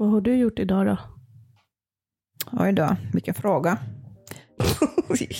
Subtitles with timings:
[0.00, 0.98] Vad har du gjort idag då?
[2.52, 3.78] Oj då, vilken fråga.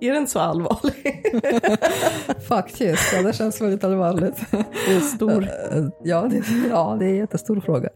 [0.00, 1.22] Är den så allvarlig?
[2.48, 4.50] Faktiskt, ja, det känns väldigt allvarligt.
[4.86, 5.48] Det är stor.
[6.04, 7.88] Ja, det, ja, det är en jättestor fråga.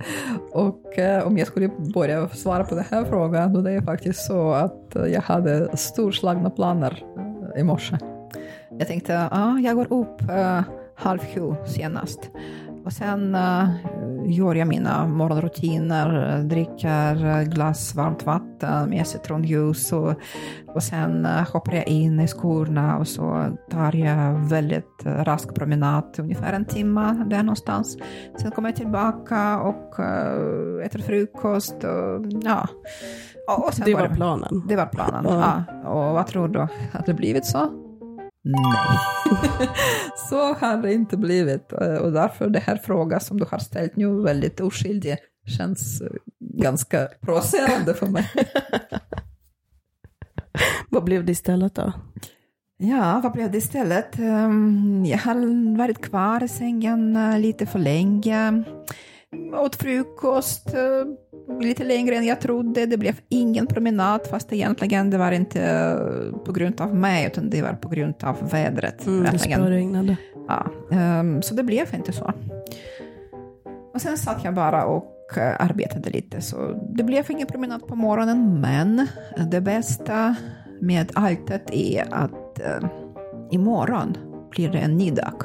[0.52, 4.26] Och eh, om jag skulle börja svara på den här frågan, då det är faktiskt
[4.26, 7.04] så att jag hade storslagna planer
[7.54, 7.98] eh, i morse.
[8.70, 10.62] Jag tänkte, ja, jag går upp eh,
[10.96, 12.30] halv sju senast.
[12.84, 13.68] Och sen uh,
[14.26, 20.14] gör jag mina morgonrutiner, dricker glass varmt vatten med citronjuice och,
[20.74, 26.16] och sen uh, hoppar jag in i skorna och så tar jag väldigt rask promenad,
[26.18, 27.98] ungefär en timme där någonstans.
[28.40, 32.68] Sen kommer jag tillbaka och uh, äter frukost och ja.
[33.48, 34.62] Och det var planen?
[34.68, 35.62] Det var planen, ja.
[35.82, 35.88] ja.
[35.88, 36.58] Och vad tror du?
[36.58, 37.83] Har det blivit så?
[38.44, 39.68] Nej.
[40.30, 41.72] så har det inte blivit.
[41.72, 45.16] Och därför det här frågan som du har ställt nu väldigt oskyldig
[45.58, 46.02] känns
[46.40, 48.30] ganska provocerande för mig.
[50.90, 51.92] vad blev det istället då?
[52.76, 54.18] Ja, vad blev det istället?
[54.18, 58.64] Ehm, jag har varit kvar i sängen eh, lite för länge.
[59.52, 61.04] Åt frukost eh,
[61.60, 62.86] lite längre än jag trodde.
[62.86, 67.50] Det blev ingen promenad, fast egentligen det var inte eh, på grund av mig, utan
[67.50, 69.06] det var på grund av vädret.
[69.06, 70.16] Mm, det spöregnade.
[70.48, 70.66] Ja,
[71.20, 72.32] um, så det blev inte så.
[73.94, 76.56] Och sen satt jag bara och uh, arbetade lite, så
[76.96, 79.06] det blev ingen promenad på morgonen, men
[79.50, 80.36] det bästa
[80.80, 82.88] med alltet är att uh,
[83.50, 84.16] imorgon
[84.50, 85.42] blir det en ny dag.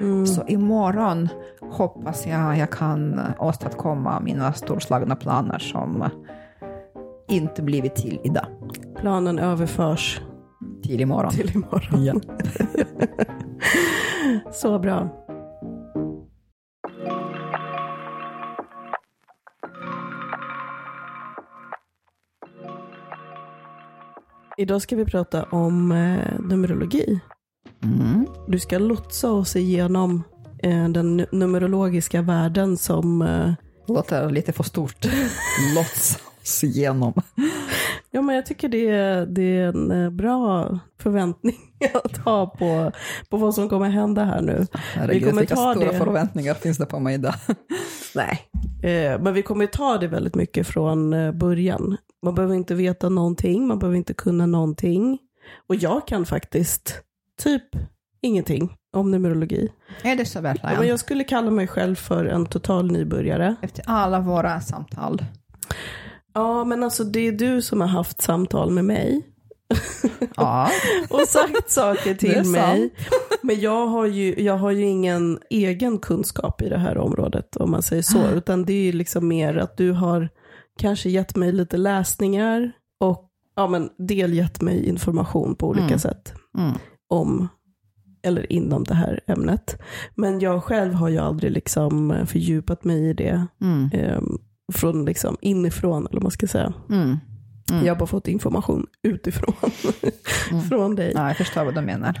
[0.00, 0.26] Mm.
[0.26, 1.28] Så imorgon
[1.70, 6.04] hoppas jag jag kan åstadkomma mina storslagna planer som
[7.28, 8.46] inte blivit till idag.
[8.96, 10.20] Planen överförs
[10.82, 11.30] till imorgon.
[11.30, 12.04] Till imorgon.
[12.04, 12.14] Ja.
[14.52, 15.08] Så bra.
[24.56, 27.20] Idag ska vi prata om eh, numerologi.
[27.84, 28.26] Mm.
[28.48, 30.22] Du ska lotsa oss igenom
[30.68, 33.22] den numerologiska världen som...
[33.22, 33.52] Eh,
[33.86, 35.04] Låter lite för stort.
[35.74, 37.12] lotsa oss igenom.
[38.10, 41.56] Ja, men jag tycker det är, det är en eh, bra förväntning
[42.04, 42.92] att ha på,
[43.28, 44.66] på vad som kommer hända här nu.
[44.72, 45.98] Herregud, vi kommer vilka ta stora det.
[45.98, 47.34] förväntningar finns det på mig idag?
[48.14, 48.40] Nej,
[48.82, 51.96] eh, men vi kommer ta det väldigt mycket från eh, början.
[52.22, 55.18] Man behöver inte veta någonting, man behöver inte kunna någonting.
[55.68, 57.02] Och jag kan faktiskt
[57.42, 57.64] typ
[58.22, 59.68] ingenting om numerologi.
[60.02, 60.76] Är det så verkligen?
[60.76, 63.56] Ja, jag skulle kalla mig själv för en total nybörjare.
[63.62, 65.24] Efter alla våra samtal.
[66.34, 69.22] Ja, men alltså det är du som har haft samtal med mig.
[70.36, 70.70] Ja.
[71.10, 72.94] och sagt saker till mig.
[73.42, 77.70] Men jag har, ju, jag har ju ingen egen kunskap i det här området, om
[77.70, 78.18] man säger så.
[78.18, 78.30] Ah.
[78.30, 80.28] Utan det är liksom mer att du har
[80.78, 85.98] kanske gett mig lite läsningar och ja, men delgett mig information på olika mm.
[85.98, 86.34] sätt.
[86.58, 86.72] Mm.
[87.08, 87.48] Om
[88.22, 89.78] eller inom det här ämnet.
[90.14, 93.46] Men jag själv har ju aldrig liksom fördjupat mig i det.
[93.60, 93.90] Mm.
[93.92, 94.20] Eh,
[94.72, 96.72] från liksom inifrån, eller vad man ska säga.
[96.90, 97.18] Mm.
[97.70, 97.84] Mm.
[97.86, 99.54] Jag har bara fått information utifrån,
[100.50, 100.62] mm.
[100.62, 101.12] från dig.
[101.14, 102.16] Ja, jag förstår vad du menar.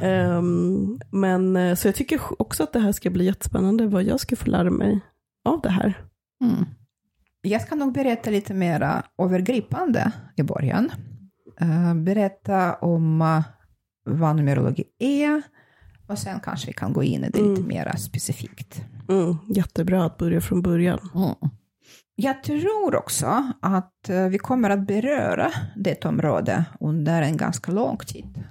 [1.16, 4.36] Men, eh, så jag tycker också att det här ska bli jättespännande, vad jag ska
[4.36, 5.00] få lära mig
[5.44, 5.94] av det här.
[6.44, 6.64] Mm.
[7.42, 10.92] Jag ska nog berätta lite mer övergripande i början.
[11.62, 13.42] Uh, berätta om uh,
[14.04, 15.42] vad numerologi är,
[16.10, 17.68] och sen kanske vi kan gå in i det lite mm.
[17.68, 18.82] mer specifikt.
[19.08, 20.98] Mm, jättebra att börja från början.
[21.14, 21.34] Mm.
[22.14, 27.96] Jag tror också att eh, vi kommer att beröra det område under en ganska lång
[27.96, 28.44] tid.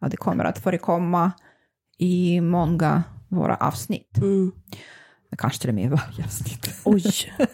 [0.00, 1.32] Att det kommer att förekomma
[1.98, 4.18] i många våra avsnitt.
[4.18, 4.52] Mm.
[5.38, 6.80] Kanske till och med i varje avsnitt.
[6.84, 7.02] Oj,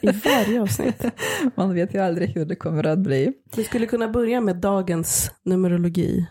[0.01, 1.05] i varje avsnitt.
[1.55, 3.33] Man vet ju aldrig hur det kommer att bli.
[3.57, 6.27] Vi skulle kunna börja med dagens numerologi.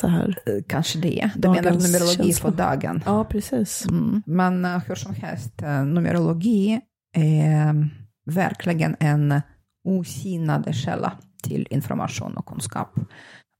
[0.00, 0.38] Så här.
[0.46, 1.30] Eh, kanske det.
[1.34, 2.50] Du dagens menar numerologi känsla.
[2.50, 3.02] på dagen?
[3.06, 3.86] Ja, precis.
[3.88, 4.22] Mm.
[4.26, 6.80] Men uh, hur som helst, numerologi
[7.14, 7.88] är
[8.26, 9.40] verkligen en
[9.84, 11.12] osinad källa
[11.42, 12.98] till information och kunskap.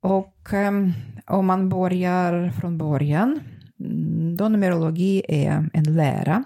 [0.02, 0.92] Och um,
[1.26, 3.40] om man börjar från början,
[3.80, 6.44] mm, då numerologi är en lära,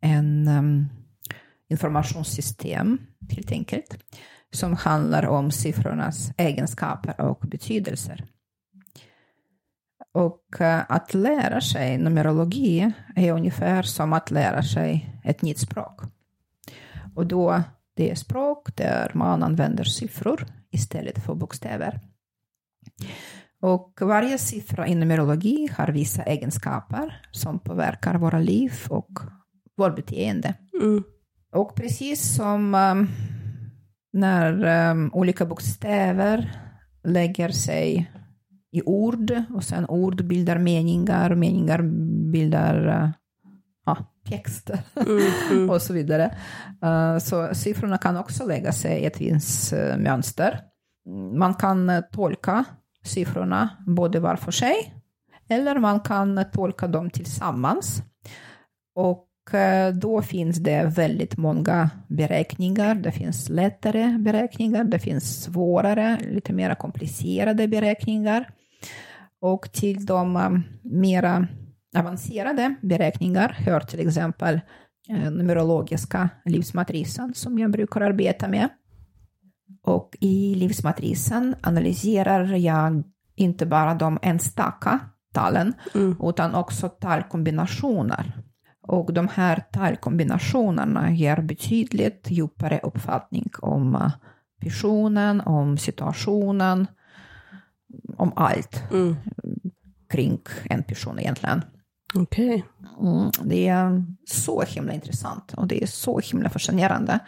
[0.00, 0.88] en um,
[1.68, 2.98] informationssystem
[3.30, 3.98] helt enkelt,
[4.52, 8.24] som handlar om siffrornas egenskaper och betydelser.
[10.12, 16.00] Och uh, att lära sig numerologi är ungefär som att lära sig ett nytt språk.
[17.14, 17.62] Och då
[17.96, 22.00] det är språk där man använder siffror istället för bokstäver.
[23.62, 29.20] Och varje siffra i numerologi har vissa egenskaper som påverkar våra liv och
[29.76, 30.54] vårt beteende.
[30.82, 31.04] Mm.
[31.52, 33.08] Och precis som um,
[34.12, 36.52] när um, olika bokstäver
[37.04, 38.12] lägger sig
[38.72, 41.82] i ord och sen ord bildar meningar, meningar
[42.32, 43.10] bildar uh,
[43.86, 43.96] ja,
[44.28, 45.70] texter mm, mm.
[45.70, 46.34] och så vidare.
[46.84, 50.60] Uh, så siffrorna kan också lägga sig i ett visst mönster.
[51.38, 52.64] Man kan tolka
[53.04, 54.94] siffrorna både var för sig
[55.48, 58.02] eller man kan tolka dem tillsammans.
[58.94, 59.26] Och
[59.94, 62.94] då finns det väldigt många beräkningar.
[62.94, 68.50] Det finns lättare beräkningar, det finns svårare, lite mer komplicerade beräkningar.
[69.40, 71.46] Och till de mera
[71.96, 74.60] avancerade beräkningar hör till exempel
[75.08, 78.68] eh, numerologiska livsmatrisen som jag brukar arbeta med.
[79.82, 83.04] Och i livsmatrisen analyserar jag
[83.34, 85.00] inte bara de enstaka
[85.34, 86.16] talen, mm.
[86.22, 88.32] utan också talkombinationer.
[88.82, 94.10] Och de här talkombinationerna ger betydligt djupare uppfattning om
[94.60, 96.86] personen, om situationen,
[98.16, 99.16] om allt mm.
[100.10, 101.62] kring en person egentligen.
[102.14, 102.62] Okay.
[103.00, 107.18] Mm, det är så himla intressant och det är så himla fascinerande.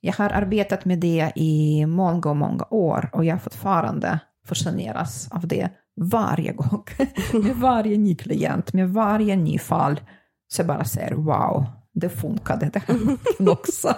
[0.00, 5.68] Jag har arbetat med det i många, många år och jag fortfarande fascineras av det
[6.00, 6.84] varje gång.
[7.32, 10.00] med varje ny klient, med varje ny fall.
[10.48, 12.82] Så jag bara säger wow, det funkade det
[13.50, 13.94] också.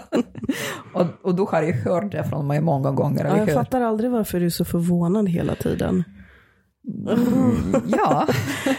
[0.94, 3.24] och, och då har jag hört det från mig många gånger.
[3.24, 6.04] Ja, jag fattar aldrig varför du är så förvånad hela tiden.
[7.08, 8.26] Mm, ja.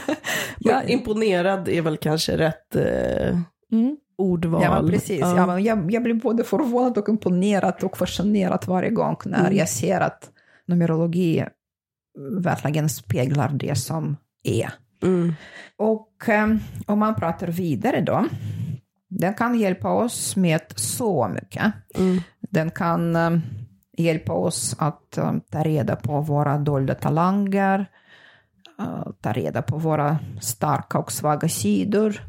[0.59, 0.83] ja.
[0.83, 3.39] Imponerad är väl kanske rätt eh,
[3.71, 3.97] mm.
[4.17, 4.63] ordval.
[4.63, 5.19] Ja, precis.
[5.19, 5.37] Ja.
[5.37, 9.57] ja men jag, jag blir både förvånad och imponerad och fascinerad varje gång när mm.
[9.57, 10.29] jag ser att
[10.67, 11.45] numerologi
[12.39, 14.73] verkligen speglar det som är.
[15.03, 15.33] Mm.
[15.77, 18.25] Och um, om man pratar vidare då,
[19.19, 21.73] den kan hjälpa oss med så mycket.
[21.95, 22.21] Mm.
[22.39, 23.41] Den kan um,
[23.97, 27.85] hjälpa oss att um, ta reda på våra dolda talanger,
[28.81, 32.21] uh, ta reda på våra starka och svaga sidor,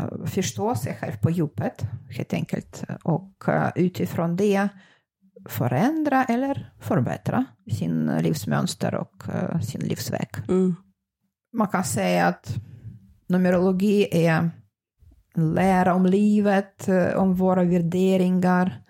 [0.00, 4.68] uh, förstå sig själv på djupet helt enkelt och uh, utifrån det
[5.48, 9.22] förändra eller förbättra sin livsmönster och
[9.62, 10.28] sin livsväg.
[10.48, 10.76] Mm.
[11.52, 12.54] Man kan säga att
[13.28, 14.50] numerologi är
[15.36, 18.82] lära om livet, om våra värderingar,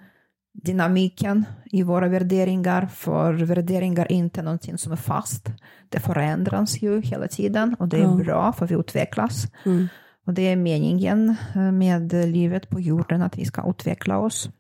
[0.52, 5.50] dynamiken i våra värderingar, för värderingar är inte någonting som är fast.
[5.88, 8.18] Det förändras ju hela tiden och det är mm.
[8.18, 9.46] bra för vi utvecklas.
[9.66, 9.88] Mm.
[10.26, 14.50] Och det är meningen eh, med livet på jorden, att vi ska utveckla oss.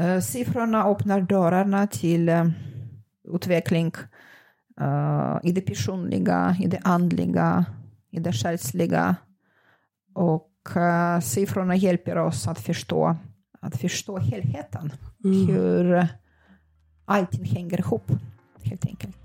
[0.00, 2.30] Uh, siffrorna öppnar dörrarna till
[3.34, 3.92] utveckling
[5.42, 7.64] i det personliga, i det andliga,
[8.10, 9.16] i det själsliga.
[10.14, 10.48] Och
[11.22, 13.16] siffrorna hjälper oss att förstå
[13.66, 14.92] att förstå helheten.
[15.24, 15.46] Mm.
[15.46, 16.08] Hur
[17.04, 18.10] allting hänger ihop,
[18.62, 19.16] helt enkelt.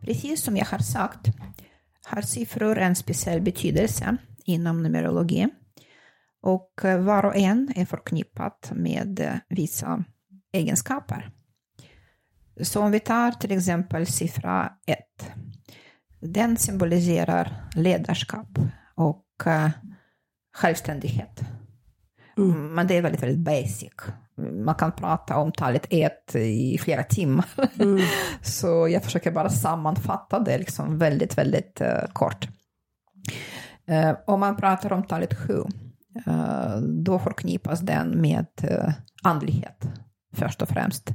[0.00, 1.26] Precis som jag har sagt
[2.06, 5.48] har siffror en speciell betydelse inom numerologi
[6.42, 10.04] och var och en är förknippat med vissa
[10.52, 11.30] egenskaper.
[12.60, 14.98] Så om vi tar till exempel siffra 1.
[16.20, 18.58] Den symboliserar ledarskap
[18.94, 19.70] och uh,
[20.56, 21.40] självständighet.
[22.36, 22.74] Mm.
[22.74, 23.92] Men det är väldigt, väldigt basic.
[24.64, 27.46] Man kan prata om talet 1 i flera timmar.
[27.80, 28.00] Mm.
[28.42, 32.48] Så jag försöker bara sammanfatta det liksom väldigt, väldigt uh, kort.
[33.90, 35.62] Uh, om man pratar om talet 7,
[36.26, 39.88] Eh, då förknippas den med eh, andlighet
[40.32, 41.12] först och främst.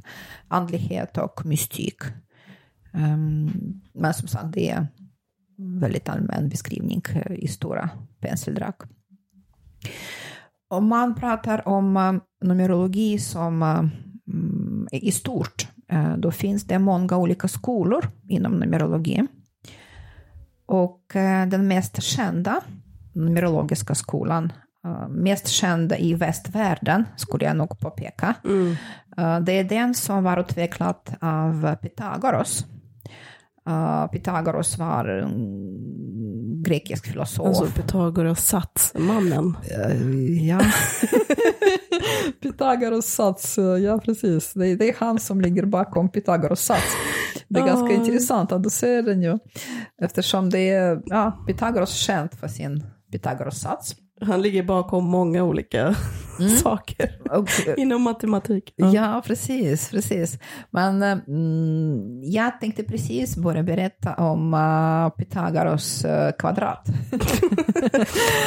[0.48, 2.02] Andlighet och mystik.
[2.94, 3.52] Ehm,
[3.94, 4.88] men som sagt, det är
[5.58, 8.74] väldigt allmän beskrivning i stora penseldrag.
[10.68, 12.14] Om man pratar om eh,
[12.48, 15.68] numerologi som mm, i stort,
[16.18, 19.28] då finns det många olika skolor inom numerologi.
[20.66, 21.02] Och
[21.48, 22.62] den mest kända
[23.14, 24.52] numerologiska skolan
[25.10, 28.36] mest känd i västvärlden, skulle jag nog påpeka.
[28.44, 28.76] Mm.
[29.20, 32.66] Uh, det är den som var utvecklad av Pythagoras.
[33.70, 37.48] Uh, Pythagoras var en grekisk filosof.
[37.48, 39.58] Alltså Pythagoras satsmannen.
[40.48, 40.62] ja.
[42.42, 44.54] Pythagoras sats, ja precis.
[44.54, 46.96] Det är, det är, han som ligger bakom Pythagoras sats.
[47.48, 49.40] Det är ganska intressant att du ser den ju.
[50.02, 53.96] Eftersom det är, ja, Pythagoras känd för sin Pythagoras sats.
[54.24, 55.96] Han ligger bakom många olika
[56.40, 56.50] mm.
[56.58, 58.74] saker och, inom matematik.
[58.76, 58.94] Ja.
[58.94, 60.40] ja, precis, precis.
[60.70, 66.88] Men mm, jag tänkte precis börja berätta om uh, Pythagoras uh, kvadrat.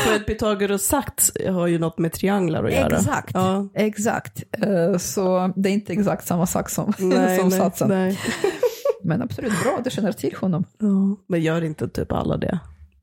[0.07, 2.97] För att Pythagoras sats har ju något med trianglar att göra.
[2.97, 3.69] Exakt, ja.
[3.75, 4.43] exakt.
[4.67, 7.89] Uh, så det är inte exakt samma sak som, nej, som nej, satsen.
[7.89, 8.19] Nej.
[9.03, 10.65] Men absolut bra, du känner till honom.
[10.79, 12.59] Ja, men gör inte typ alla det?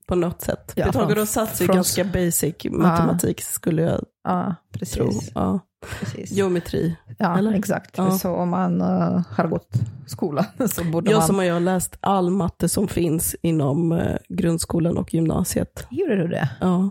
[0.08, 0.74] På något sätt.
[0.76, 3.44] Ja, Pythagoras sats är ganska basic matematik ja.
[3.44, 4.96] skulle jag ja, precis.
[4.96, 5.12] tro.
[5.36, 5.60] Ja.
[6.00, 6.32] Precis.
[6.32, 6.96] Geometri.
[7.18, 7.54] Ja, eller?
[7.54, 7.98] exakt.
[7.98, 8.12] Ja.
[8.12, 9.74] Så om man uh, har gått
[10.08, 11.28] skolan så borde jag man...
[11.28, 15.88] som har läst all matte som finns inom uh, grundskolan och gymnasiet.
[15.92, 16.50] Gjorde du det?
[16.62, 16.90] Ja.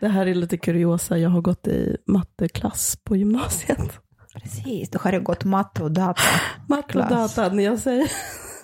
[0.00, 4.00] Det här är lite kuriosa, jag har gått i matteklass på gymnasiet.
[4.34, 6.22] Precis, du har gått matte och data.
[6.68, 8.10] Matte och data, när jag säger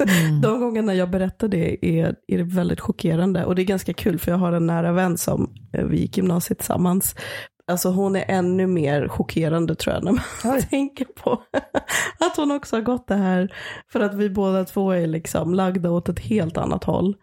[0.01, 0.41] Mm.
[0.41, 3.45] De gångerna jag berättar det är, är det väldigt chockerande.
[3.45, 6.17] Och det är ganska kul för jag har en nära vän som eh, vi gick
[6.17, 7.15] gymnasiet tillsammans.
[7.67, 10.63] Alltså hon är ännu mer chockerande tror jag när man Oj.
[10.71, 11.33] tänker på
[12.19, 13.55] att hon också har gått det här.
[13.93, 17.17] För att vi båda två är liksom lagda åt ett helt annat håll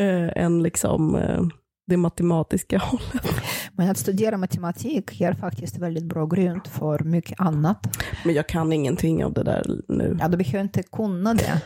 [0.00, 1.42] eh, än liksom eh,
[1.86, 3.42] det matematiska hållet.
[3.72, 7.96] Men att studera matematik ger faktiskt väldigt bra grund för mycket annat.
[8.24, 10.16] Men jag kan ingenting av det där nu.
[10.20, 11.62] Ja, du behöver inte kunna det.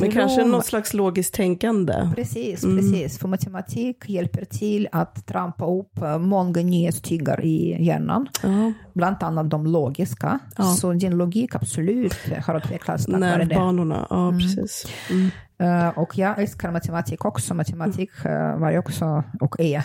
[0.00, 2.10] Men kanske något slags logiskt tänkande.
[2.14, 2.76] Precis, mm.
[2.76, 3.18] precis.
[3.18, 8.28] För matematik hjälper till att trampa upp eh, många nya stigar i hjärnan.
[8.42, 8.72] Ja.
[8.94, 10.38] Bland annat de logiska.
[10.56, 10.64] Ja.
[10.64, 12.14] Så din logik absolut
[12.46, 13.54] har utvecklats tack vare det.
[13.54, 14.38] Ja mm.
[14.38, 14.86] precis.
[15.10, 15.30] Mm.
[15.62, 17.54] Uh, och jag älskar matematik också.
[17.54, 19.84] Matematik uh, var också, och är,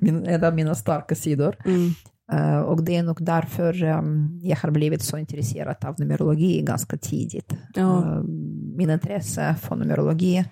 [0.26, 1.56] en av mina starka sidor.
[2.32, 6.96] Uh, och det är nog därför um, jag har blivit så intresserad av numerologi ganska
[6.96, 7.54] tidigt.
[7.74, 7.82] Ja.
[7.82, 8.22] Uh,
[8.76, 10.44] min intresse för numerologi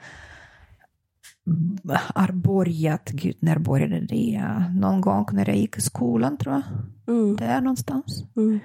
[2.15, 4.45] har börjat, gud när började det?
[4.75, 6.63] Någon gång när jag gick i skolan tror jag.
[7.17, 7.37] Mm.
[7.37, 8.25] Där någonstans.
[8.37, 8.61] Mm.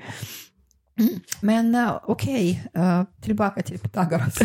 [0.99, 1.19] Mm.
[1.41, 4.39] Men uh, okej, okay, uh, tillbaka till Pythagoras.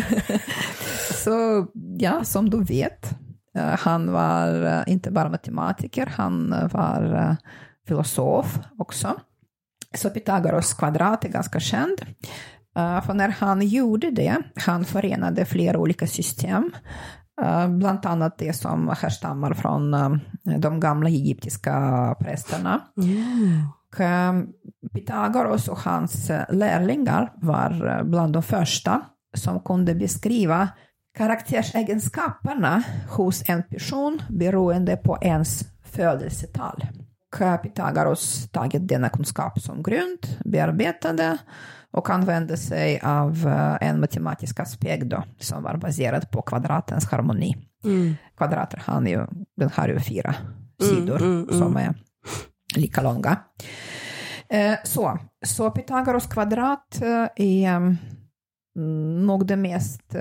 [1.23, 3.15] så ja, som du vet,
[3.57, 7.35] uh, han var inte bara matematiker, han var
[7.87, 9.19] filosof också.
[9.93, 12.01] Så Pythagoras kvadrat är ganska känd.
[12.77, 16.71] Uh, för när han gjorde det, han förenade flera olika system,
[17.41, 20.17] uh, bland annat det som härstammar från uh,
[20.57, 22.81] de gamla egyptiska prästerna.
[22.97, 24.47] Mm.
[24.93, 29.01] Pythagoras och hans lärlingar var bland de första
[29.33, 30.69] som kunde beskriva
[31.17, 36.85] karaktärsegenskaperna hos en person beroende på ens födelsetal.
[37.63, 41.37] Pythagoras tagit denna kunskap som grund, bearbetade
[41.91, 47.57] och använde sig av eh, en matematisk aspekt då, som var baserad på kvadratens harmoni.
[47.83, 48.15] Mm.
[48.37, 49.25] Kvadrater har ju,
[49.57, 50.35] den har ju fyra
[50.81, 51.93] mm, sidor mm, mm, som är
[52.75, 53.37] lika långa.
[54.49, 57.97] Eh, så, så Pythagoras kvadrat eh, är
[58.75, 60.15] mm, nog den mest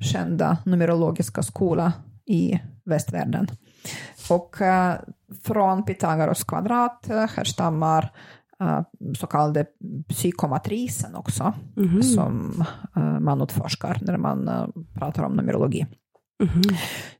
[0.00, 1.92] kända numerologiska skola
[2.26, 3.48] i västvärlden.
[4.30, 4.56] Och
[5.44, 7.06] från Pythagoras kvadrat
[7.36, 8.12] härstammar
[8.62, 8.80] uh,
[9.14, 9.66] så kallade
[10.08, 12.02] psykomatrisen också, mm.
[12.02, 12.64] som
[12.96, 15.86] uh, man utforskar när man uh, pratar om numerologi.
[16.42, 16.62] Mm.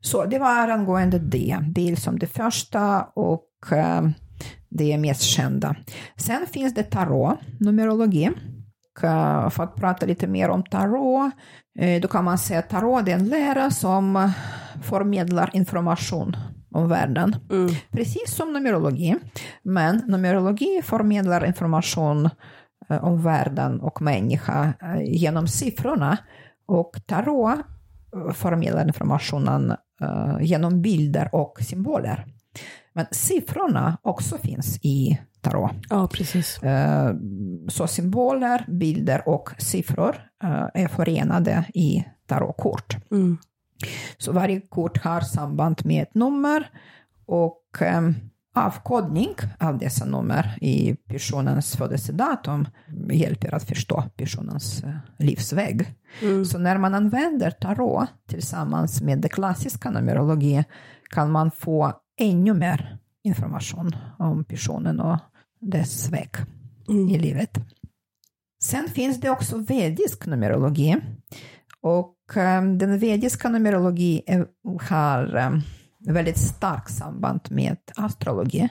[0.00, 3.48] Så det var angående det, dels som det första och
[4.68, 5.76] det mest kända.
[6.16, 8.30] Sen finns det tarot, numerologi.
[9.50, 11.32] För att prata lite mer om tarot,
[12.02, 14.30] då kan man säga att tarot är en lära som
[14.82, 16.36] förmedlar information
[16.74, 17.36] om världen.
[17.50, 17.74] Mm.
[17.90, 19.16] Precis som numerologi.
[19.62, 22.30] Men numerologi förmedlar information
[22.88, 26.18] eh, om världen och människa eh, genom siffrorna.
[26.66, 27.58] Och tarot
[28.16, 29.74] eh, förmedlar informationen
[30.40, 32.26] genom bilder och symboler.
[32.92, 35.72] Men siffrorna också finns i tarot.
[35.90, 36.60] Ja, precis.
[37.68, 40.16] Så symboler, bilder och siffror
[40.74, 42.96] är förenade i tarotkort.
[43.10, 43.38] Mm.
[44.18, 46.70] Så varje kort har samband med ett nummer
[47.26, 47.62] och
[47.96, 48.14] um,
[48.54, 52.68] avkodning av dessa nummer i personens födelsedatum
[53.12, 55.94] hjälper att förstå personens uh, livsväg.
[56.22, 56.44] Mm.
[56.44, 60.64] Så när man använder tarot tillsammans med det klassiska numerologi
[61.10, 65.18] kan man få ännu mer information om personen och
[65.60, 66.30] dess väg
[66.88, 67.08] mm.
[67.08, 67.58] i livet.
[68.62, 70.96] Sen finns det också vedisk numerologi.
[71.80, 72.13] Och
[72.78, 74.46] den vediska numerologin
[74.88, 75.62] har um,
[76.06, 78.68] väldigt starkt samband med astrologi.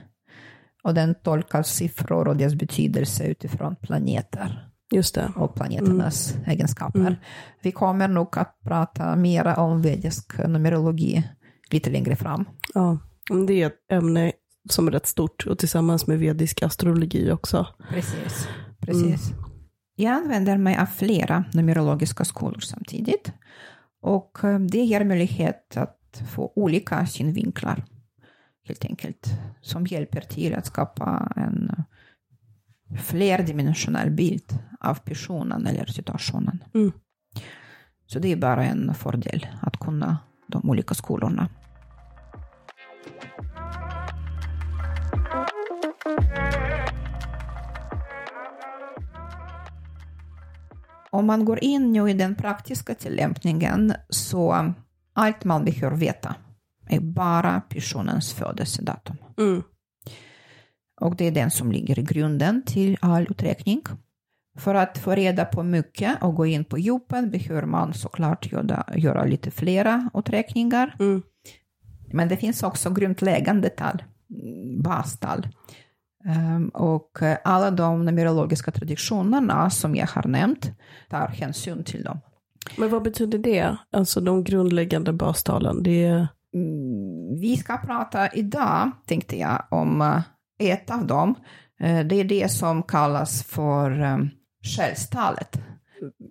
[0.83, 4.69] Och den tolkar siffror och deras betydelse utifrån planeter.
[4.91, 5.31] Just det.
[5.36, 6.50] Och planeternas mm.
[6.50, 7.00] egenskaper.
[7.00, 7.15] Mm.
[7.62, 11.24] Vi kommer nog att prata mer om vedisk numerologi
[11.72, 12.45] lite längre fram.
[12.74, 12.98] Ja,
[13.48, 14.31] det är ett ämne
[14.69, 17.67] som är rätt stort och tillsammans med vedisk astrologi också.
[17.89, 18.48] Precis.
[18.79, 19.31] Precis.
[19.31, 19.52] Mm.
[19.95, 23.31] Jag använder mig av flera numerologiska skolor samtidigt.
[24.01, 27.85] Och eh, det ger möjlighet att få olika synvinklar,
[28.63, 29.27] helt enkelt,
[29.62, 31.83] som hjälper till att skapa en
[32.97, 36.63] flerdimensionell bild av personen eller situationen.
[36.73, 36.91] Mm.
[38.05, 41.50] Så det är bara en fördel att kunna de olika skolorna.
[51.13, 54.74] Om man går in nu i den praktiska tillämpningen så
[55.13, 56.36] allt man behöver veta
[56.89, 59.17] är bara personens födelsedatum.
[59.38, 59.63] Mm.
[61.01, 63.82] Och det är den som ligger i grunden till all uträkning.
[64.58, 68.86] För att få reda på mycket och gå in på djupen behöver man såklart göra,
[68.96, 70.96] göra lite flera uträkningar.
[71.00, 71.22] Mm.
[72.13, 74.03] Men det finns också grundläggande tal,
[74.84, 75.48] bastal.
[76.25, 80.72] Um, och alla de numerologiska traditionerna som jag har nämnt
[81.10, 82.20] tar hänsyn till dem.
[82.77, 83.77] Men vad betyder det?
[83.92, 85.84] Alltså de grundläggande bastalen?
[85.84, 86.27] Det är...
[86.53, 90.22] Mm, vi ska prata idag, tänkte jag, om eh,
[90.72, 91.36] ett av dem.
[91.80, 94.30] Eh, det är det som kallas för um,
[94.77, 95.60] själstalet.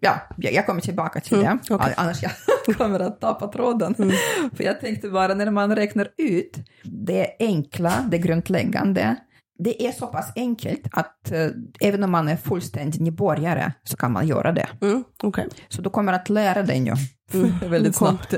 [0.00, 1.92] Ja, jag kommer tillbaka till mm, det, okay.
[1.96, 2.32] annars jag
[2.76, 3.94] kommer att tappa tråden.
[3.98, 4.16] Mm.
[4.56, 9.16] För jag tänkte bara när man räknar ut det enkla, det grundläggande,
[9.62, 11.48] det är så pass enkelt att eh,
[11.80, 14.68] även om man är fullständig nybörjare så kan man göra det.
[14.80, 15.46] Mm, okay.
[15.68, 16.94] Så du kommer att lära dig nu
[17.34, 18.34] mm, väldigt snabbt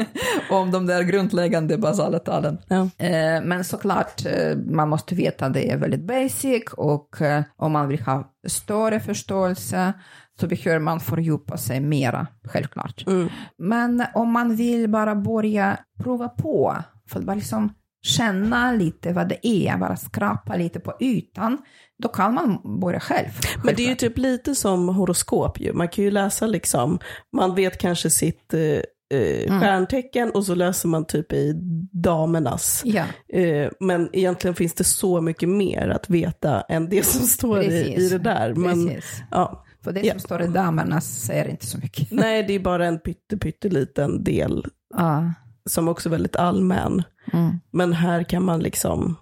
[0.50, 2.58] om de där grundläggande basala talen.
[2.68, 2.88] Ja.
[2.98, 7.72] Eh, men såklart, eh, man måste veta att det är väldigt basic och eh, om
[7.72, 9.92] man vill ha större förståelse
[10.40, 13.06] så behöver man fördjupa sig mera, självklart.
[13.06, 13.28] Mm.
[13.58, 16.76] Men om man vill bara börja prova på,
[17.08, 21.58] för bara liksom känna lite vad det är, bara skrapa lite på ytan,
[22.02, 23.28] då kan man börja själv.
[23.64, 25.72] Men det är ju typ lite som horoskop ju.
[25.72, 26.98] Man kan ju läsa liksom,
[27.36, 29.60] man vet kanske sitt eh, eh mm.
[29.60, 31.52] stjärntecken och så läser man typ i
[31.92, 32.82] damernas.
[32.84, 33.04] Ja.
[33.32, 37.94] Eh, men egentligen finns det så mycket mer att veta än det som står i,
[37.94, 38.54] i det där.
[38.54, 39.22] Men, Precis.
[39.30, 39.64] Ja.
[39.84, 40.18] För det som ja.
[40.18, 42.10] står i damernas säger inte så mycket.
[42.10, 44.66] Nej, det är bara en pytte, pytteliten del.
[44.94, 45.32] Ja.
[45.64, 47.02] Som också är väldigt allmän.
[47.32, 47.60] Mm.
[47.70, 49.16] Men här kan man liksom...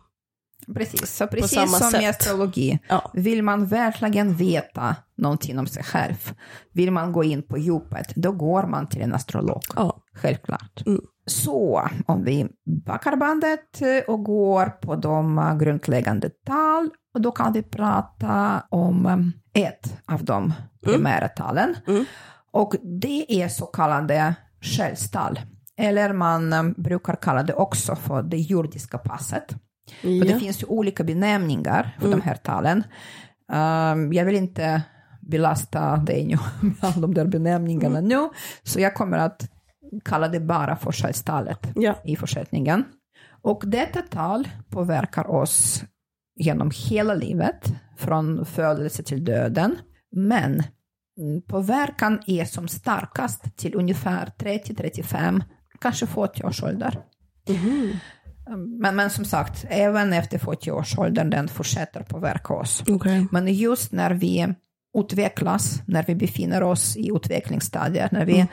[0.74, 2.02] Precis, så precis som sätt.
[2.02, 3.10] i astrologi, ja.
[3.14, 6.32] vill man verkligen veta någonting om sig själv,
[6.72, 9.62] vill man gå in på djupet, då går man till en astrolog.
[9.76, 10.02] Ja.
[10.14, 10.86] Självklart.
[10.86, 11.00] Mm.
[11.26, 12.48] Så om vi
[12.86, 19.98] backar bandet och går på de grundläggande tal, och då kan vi prata om ett
[20.06, 20.54] av de mm.
[20.84, 21.76] primära talen.
[21.86, 22.04] Mm.
[22.50, 25.40] Och det är så kallade själstal.
[25.80, 29.54] Eller man um, brukar kalla det också för det jordiska passet.
[30.02, 30.24] Ja.
[30.24, 32.18] det finns ju olika benämningar för mm.
[32.18, 32.84] de här talen.
[33.52, 34.82] Um, jag vill inte
[35.20, 36.36] belasta dig nu
[36.82, 38.08] med de där benämningarna mm.
[38.08, 38.28] nu,
[38.62, 39.50] så jag kommer att
[40.04, 41.94] kalla det bara för själstalet ja.
[42.04, 42.84] i fortsättningen.
[43.42, 45.84] Och detta tal påverkar oss
[46.36, 49.76] genom hela livet, från födelse till döden.
[50.16, 50.62] Men
[51.20, 55.42] mm, påverkan är som starkast till ungefär 30-35
[55.80, 56.98] kanske 40 års ålder.
[57.48, 57.92] Mm.
[58.56, 62.82] Men, men som sagt, även efter 40 års ålder den fortsätter påverka oss.
[62.88, 63.26] Okay.
[63.30, 64.54] Men just när vi
[64.98, 68.46] utvecklas, när vi befinner oss i utvecklingsstadiet, när vi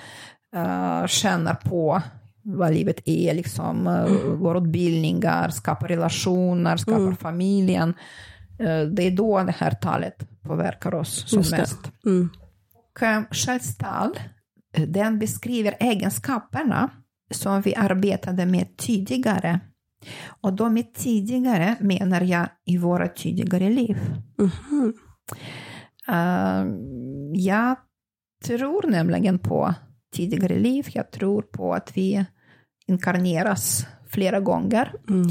[0.53, 1.01] mm.
[1.01, 2.01] uh, känner på
[2.43, 4.39] vad livet är, liksom, uh, mm.
[4.39, 7.15] går utbildningar, skapar relationer, skapar mm.
[7.15, 7.93] familjen.
[8.61, 11.91] Uh, det är då det här talet påverkar oss som mest.
[12.05, 12.29] Mm.
[12.73, 14.19] Och uh, självstal,
[14.87, 16.89] den beskriver egenskaperna
[17.31, 19.59] som vi arbetade med tidigare.
[20.41, 23.97] Och då med tidigare menar jag i våra tidigare liv.
[24.39, 24.93] Mm.
[26.09, 26.73] Uh,
[27.33, 27.75] jag
[28.43, 29.73] tror nämligen på
[30.13, 30.87] tidigare liv.
[30.93, 32.25] Jag tror på att vi
[32.87, 34.93] inkarneras flera gånger.
[35.09, 35.27] Mm.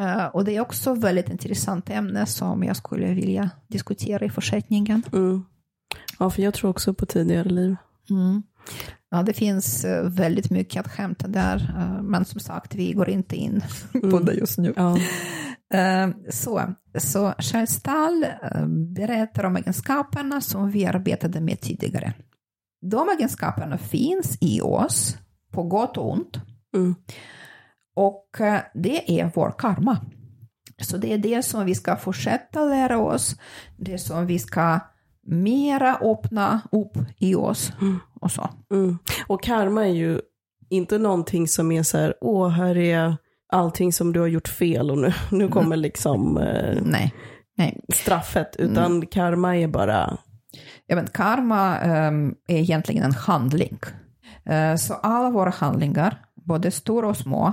[0.00, 4.30] Uh, och det är också ett väldigt intressant ämne som jag skulle vilja diskutera i
[4.30, 5.02] fortsättningen.
[5.12, 5.44] Mm.
[6.18, 7.76] Ja, för jag tror också på tidigare liv.
[8.10, 8.42] Mm.
[9.10, 13.08] Ja, det finns eh, väldigt mycket att hämta där, eh, men som sagt, vi går
[13.08, 14.24] inte in på mm.
[14.24, 14.72] det just nu.
[14.76, 14.98] Ja.
[15.74, 18.26] Eh, så, så Charles Stahl
[18.94, 22.14] berättar om egenskaperna som vi arbetade med tidigare.
[22.90, 25.16] De egenskaperna finns i oss,
[25.52, 26.40] på gott och ont.
[26.76, 26.94] Mm.
[27.96, 28.26] Och
[28.74, 29.98] det är vår karma.
[30.82, 33.36] Så det är det som vi ska fortsätta lära oss,
[33.76, 34.80] det som vi ska
[35.28, 37.72] mera öppna upp i oss.
[37.80, 38.00] Mm.
[38.20, 38.50] Och så.
[38.70, 38.98] Mm.
[39.26, 40.20] Och karma är ju
[40.70, 43.16] inte någonting som är så här, åh, här är
[43.52, 47.14] allting som du har gjort fel och nu, nu kommer liksom eh, nej,
[47.56, 47.80] nej.
[47.94, 49.06] straffet, utan mm.
[49.06, 50.18] karma är bara...
[50.86, 53.78] Ja, men karma um, är egentligen en handling.
[54.50, 57.52] Uh, så alla våra handlingar, både stora och små,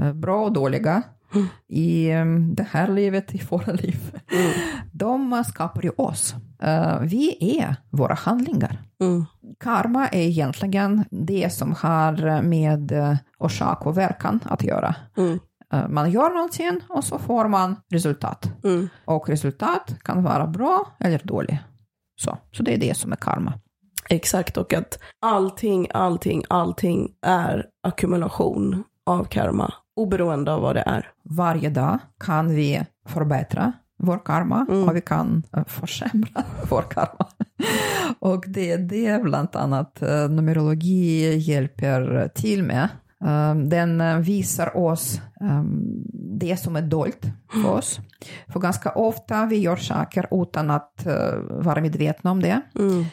[0.00, 1.02] uh, bra och dåliga,
[1.34, 1.46] mm.
[1.68, 4.52] i um, det här livet, i våra liv, mm.
[4.92, 6.34] de skapar ju oss.
[6.64, 8.82] Uh, vi är våra handlingar.
[9.00, 9.24] Mm.
[9.60, 12.92] Karma är egentligen det som har med
[13.38, 14.94] orsak och verkan att göra.
[15.16, 15.38] Mm.
[15.72, 18.52] Eh, man gör någonting och så får man resultat.
[18.64, 18.88] Mm.
[19.04, 21.58] Och resultat kan vara bra eller dåligt.
[22.20, 23.52] Så, så det är det som är karma.
[24.08, 31.10] Exakt, och att allting, allting, allting är ackumulation av karma, oberoende av vad det är.
[31.24, 34.88] Varje dag kan vi förbättra vår karma mm.
[34.88, 37.26] och vi kan eh, försämra vår karma.
[38.18, 42.88] och det är det bland annat eh, numerologi hjälper till med.
[43.24, 45.82] Ehm, den eh, visar oss ehm,
[46.40, 47.26] det som är dolt
[47.62, 48.00] för oss.
[48.48, 51.06] För ganska ofta vi gör saker utan att
[51.50, 52.60] vara medvetna om det.
[52.78, 53.04] Mm.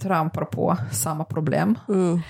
[0.00, 1.78] Trampar på samma problem.
[1.88, 2.20] Mm.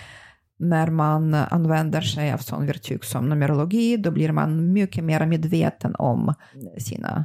[0.59, 5.95] När man använder sig av sån verktyg som numerologi, då blir man mycket mer medveten
[5.95, 6.35] om
[6.79, 7.25] sina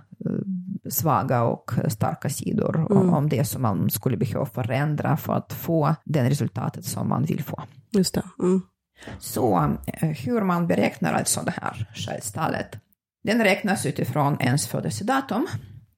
[0.90, 3.14] svaga och starka sidor, mm.
[3.14, 7.44] om det som man skulle behöva förändra för att få det resultatet som man vill
[7.44, 7.64] få.
[7.92, 8.24] Just det.
[8.40, 8.62] Mm.
[9.20, 12.78] Så eh, hur man beräknar alltså det här självstallet.
[13.24, 15.48] Den räknas utifrån ens födelsedatum.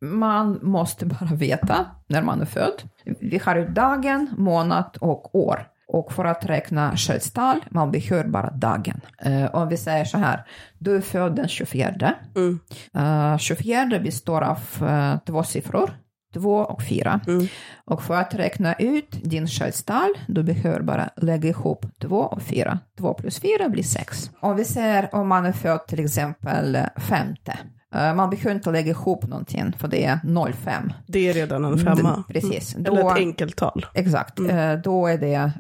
[0.02, 2.84] Man måste bara veta när man är född.
[3.20, 5.68] Vi har ju dagen, månad och år.
[5.94, 9.02] Och för att räkna självstal, man behöver bara dagen.
[9.26, 10.46] Uh, om vi säger så här,
[10.78, 12.14] du är född den 24.
[12.36, 12.60] Mm.
[12.98, 15.92] Uh, 24 består av uh, två siffror,
[16.34, 17.20] 2 och 4.
[17.28, 17.48] Mm.
[17.86, 22.80] Och för att räkna ut din köttstall, du behöver bara lägga ihop 2 och 4.
[22.98, 24.32] 2 plus 4 blir 6.
[24.40, 27.58] Om vi ser om man är född till exempel femte, eh,
[27.94, 30.20] man behöver inte lägga ihop någonting, för det är
[30.54, 30.94] 05.
[31.08, 32.24] Det är redan en femma.
[32.28, 32.76] D precis.
[32.76, 32.86] Mm.
[32.86, 33.86] Eller ett enkeltal.
[33.94, 34.40] Exakt.
[34.40, 34.58] Mm.
[34.58, 35.52] Eh, då är det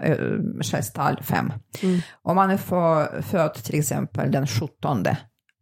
[0.62, 1.54] köttstall eh, 5.
[1.84, 2.00] Mm.
[2.22, 5.06] Om man är för, född till exempel den 17,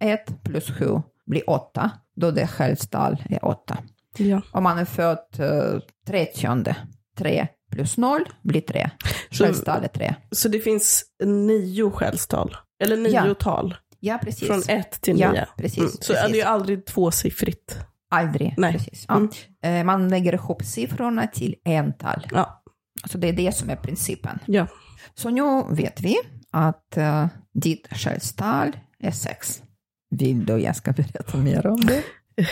[0.01, 3.77] 1 plus 7 blir 8, då det köttstall är 8.
[4.17, 4.41] Ja.
[4.51, 6.75] Om man är född uh, 30,
[7.17, 8.89] 3 plus 0 blir 3.
[9.31, 10.15] Självstal är 3.
[10.31, 12.57] Så det finns nio självstal?
[12.84, 13.34] Eller nio ja.
[13.34, 13.75] tal?
[14.03, 14.47] Ja, precis.
[14.47, 15.31] Från 1 till 9?
[15.35, 15.77] Ja, precis.
[15.77, 15.91] Mm.
[15.91, 16.31] Så precis.
[16.31, 17.79] det är aldrig tvåsiffrigt?
[18.09, 18.53] Aldrig.
[18.57, 18.73] Nej.
[18.73, 19.05] Precis.
[19.07, 19.27] Ja.
[19.61, 19.87] Mm.
[19.87, 22.27] Man lägger ihop siffrorna till ental.
[22.31, 22.63] Ja.
[23.05, 24.39] Så det är det som är principen.
[24.45, 24.67] Ja.
[25.13, 26.17] Så nu vet vi
[26.51, 29.63] att uh, ditt självstal är 6.
[30.09, 32.03] Vill du jag ska berätta mer om det?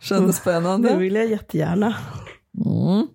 [0.00, 0.88] Kändes spännande.
[0.88, 1.94] Det vill jag jättegärna.
[2.66, 3.06] Mm.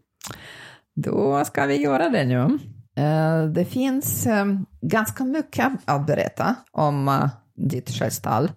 [0.96, 2.60] Då ska vi göra det nu.
[2.98, 4.46] Eh, det finns eh,
[4.82, 8.52] ganska mycket att berätta om eh, ditt självstall.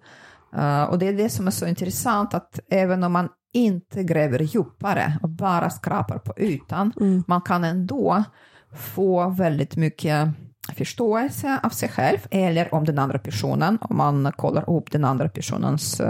[0.89, 5.17] Och det är det som är så intressant, att även om man inte gräver djupare
[5.21, 7.23] och bara skrapar på ytan, mm.
[7.27, 8.23] man kan ändå
[8.75, 10.29] få väldigt mycket
[10.75, 15.29] förståelse av sig själv eller om den andra personen, om man kollar upp den andra
[15.29, 16.01] personens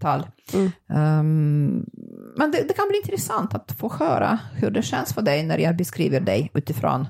[0.00, 0.26] tal.
[0.54, 0.70] Mm.
[0.88, 1.86] Um,
[2.36, 5.58] men det, det, kan bli intressant att få höra hur det känns för dig när
[5.58, 7.06] jag beskriver dig utifrån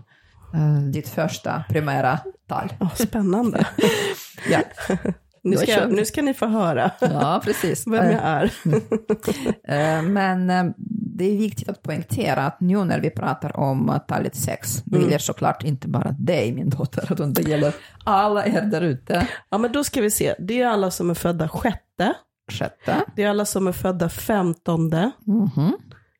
[0.92, 2.72] ditt första primära tal.
[2.80, 3.66] Oh, spännande.
[4.50, 4.60] ja.
[5.44, 7.86] Nu ska, nu ska ni få höra ja, precis.
[7.86, 8.44] vem jag är.
[8.44, 10.72] uh, men uh,
[11.16, 15.08] det är viktigt att poängtera att nu när vi pratar om talet sex, det mm.
[15.08, 19.26] gäller såklart inte bara dig, min dotter, utan det gäller alla er där ute.
[19.50, 20.34] Ja, men då ska vi se.
[20.38, 22.14] Det är alla som är födda sjätte,
[22.52, 23.04] Sjätte.
[23.16, 25.72] Det är alla som är födda femtonde, mm -hmm.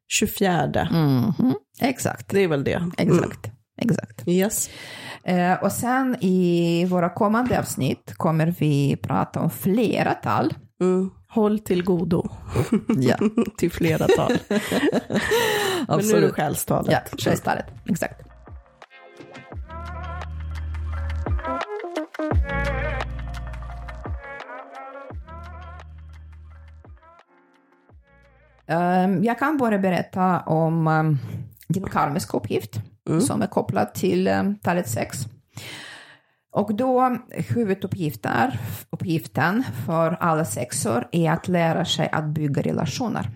[0.09, 0.65] 24.
[0.65, 1.55] Mm -hmm.
[1.81, 2.29] Exakt.
[2.29, 2.91] Det är väl det.
[2.99, 3.52] Exakt.
[3.91, 4.29] Exakt.
[4.29, 4.71] Yes.
[5.25, 10.55] Eh, och sen i våra kommande avsnitt kommer vi prata om flera tal.
[10.81, 11.11] Mm.
[11.29, 12.29] Håll till godo.
[12.89, 13.17] ja.
[13.59, 14.33] till flera tal.
[15.89, 16.93] Men nu är det själstalet.
[16.93, 17.67] Ja, själstalet.
[17.89, 18.29] Exakt.
[28.67, 31.19] Ehm, jag kan bara berätta om ehm,
[31.69, 33.21] din karmiska uppgift mm.
[33.21, 35.27] som är kopplad till ehm, talet 6.
[36.53, 38.53] Och då huvuduppgiften
[38.91, 43.31] uppgiften för alla sexor är att lära sig att bygga relationer.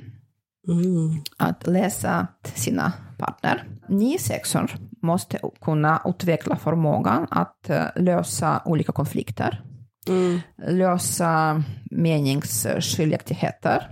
[0.69, 1.23] Mm.
[1.37, 3.65] Att läsa sina partner.
[3.89, 4.71] Ni sexor
[5.03, 9.63] måste kunna utveckla förmågan att eh, lösa olika konflikter.
[10.09, 10.41] Mm.
[10.69, 13.91] Lösa meningsskiljaktigheter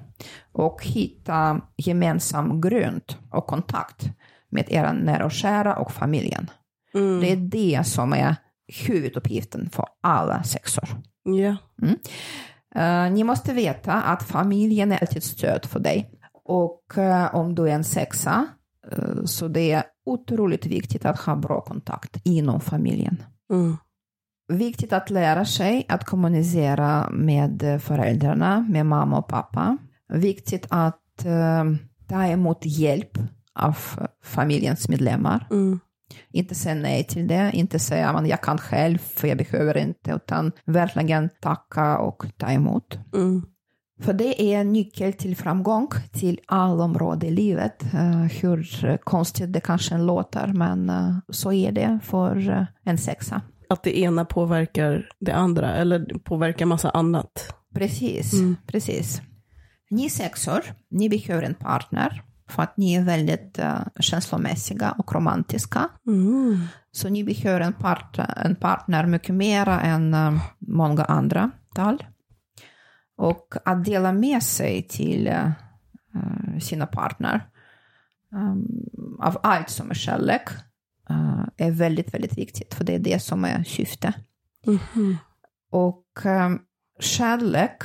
[0.52, 4.10] och hitta gemensam grund och kontakt
[4.54, 6.50] med era nära och kära och familjen.
[6.94, 7.20] Mm.
[7.20, 8.36] Det är det som är
[8.86, 10.88] huvuduppgiften för alla sexor.
[11.24, 11.56] Ja.
[11.82, 11.98] Mm.
[12.76, 16.10] Uh, ni måste veta att familjen är ett stöd för dig.
[16.44, 18.46] Och uh, om du är en sexa,
[18.92, 23.22] uh, så det är otroligt viktigt att ha bra kontakt inom familjen.
[23.52, 23.76] Mm.
[24.52, 29.78] Viktigt att lära sig att kommunicera med föräldrarna, med mamma och pappa.
[30.12, 31.00] Viktigt att
[32.08, 33.18] ta emot hjälp
[33.54, 33.78] av
[34.24, 35.46] familjens medlemmar.
[35.50, 35.80] Mm.
[36.30, 40.10] Inte säga nej till det, inte säga att jag kan själv för jag behöver inte,
[40.10, 42.98] utan verkligen tacka och ta emot.
[43.14, 43.42] Mm.
[44.00, 47.84] För det är en nyckel till framgång till alla områden i livet.
[47.94, 53.40] Uh, hur konstigt det kanske låter, men uh, så är det för uh, en sexa.
[53.68, 57.54] Att det ena påverkar det andra, eller påverkar massa annat.
[57.74, 58.56] Precis, mm.
[58.66, 59.22] precis.
[59.90, 65.88] Ni sexor, ni behöver en partner för att ni är väldigt uh, känslomässiga och romantiska.
[66.06, 66.66] Mm.
[66.92, 72.04] Så ni behöver en, part, en partner mycket mer än uh, många andra tal.
[73.16, 77.48] Och att dela med sig till uh, sina partner
[78.32, 78.68] um,
[79.20, 80.48] av allt som är kärlek
[81.56, 84.14] är väldigt, väldigt viktigt, för det är det som är syftet.
[84.66, 85.16] Mm.
[85.70, 86.60] Och um,
[87.00, 87.82] kärlek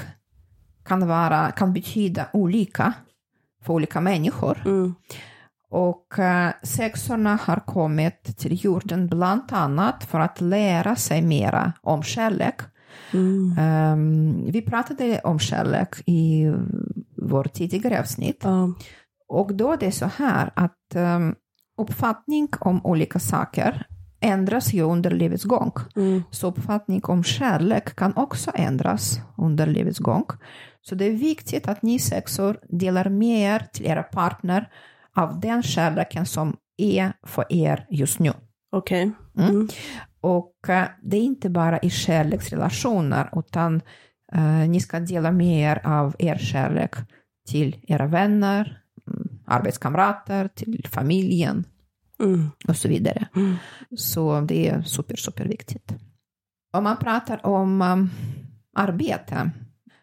[0.86, 2.94] kan, vara, kan betyda olika
[3.70, 4.62] för olika människor.
[4.66, 4.96] Mm.
[5.72, 12.04] Och uh, sexorna har kommit till jorden bland annat för att lära sig mera om
[12.04, 12.62] kärlek.
[13.14, 13.58] Mm.
[13.60, 16.52] Um, vi pratade om kärlek i
[17.18, 18.46] vårt tidigare avsnitt.
[18.46, 18.76] Mm.
[19.28, 21.36] Och då är det så här att um,
[21.78, 23.86] uppfattning om olika saker
[24.20, 25.72] ändras ju under livets gång.
[25.96, 26.24] Mm.
[26.32, 30.26] Så uppfattning om kärlek kan också ändras under livets gång.
[30.82, 34.70] Så det är viktigt att ni sexor delar med er till era partner
[35.16, 38.32] av den kärleken som är för er just nu.
[38.72, 39.12] Okej.
[39.34, 39.46] Okay.
[39.46, 39.56] Mm.
[39.56, 39.68] Mm.
[40.22, 43.82] Och uh, det är inte bara i kärleksrelationer, utan
[44.36, 46.96] uh, ni ska dela med er av er kärlek
[47.48, 51.66] till era vänner, mm, arbetskamrater, till familjen
[52.20, 52.52] mm.
[52.68, 53.28] och så vidare.
[53.36, 53.56] Mm.
[53.98, 55.94] Så det är super, super viktigt.
[56.74, 58.10] Om man pratar om um,
[58.76, 59.52] arbete,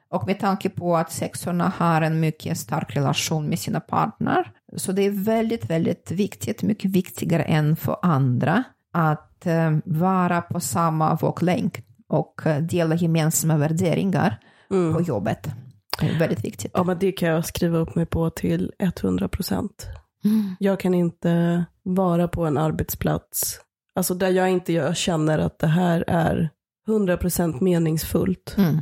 [0.09, 4.93] och med tanke på att sexorna har en mycket stark relation med sina partner, så
[4.93, 11.15] det är väldigt, väldigt viktigt, mycket viktigare än för andra, att uh, vara på samma
[11.15, 14.95] våglängd och uh, dela gemensamma värderingar mm.
[14.95, 15.49] på jobbet.
[16.01, 16.71] Det är väldigt viktigt.
[16.75, 19.87] Ja, men det kan jag skriva upp mig på till 100 procent.
[20.25, 20.57] Mm.
[20.59, 23.61] Jag kan inte vara på en arbetsplats,
[23.95, 26.51] alltså där jag inte jag känner att det här är
[26.89, 28.55] 100 procent meningsfullt.
[28.59, 28.81] Mm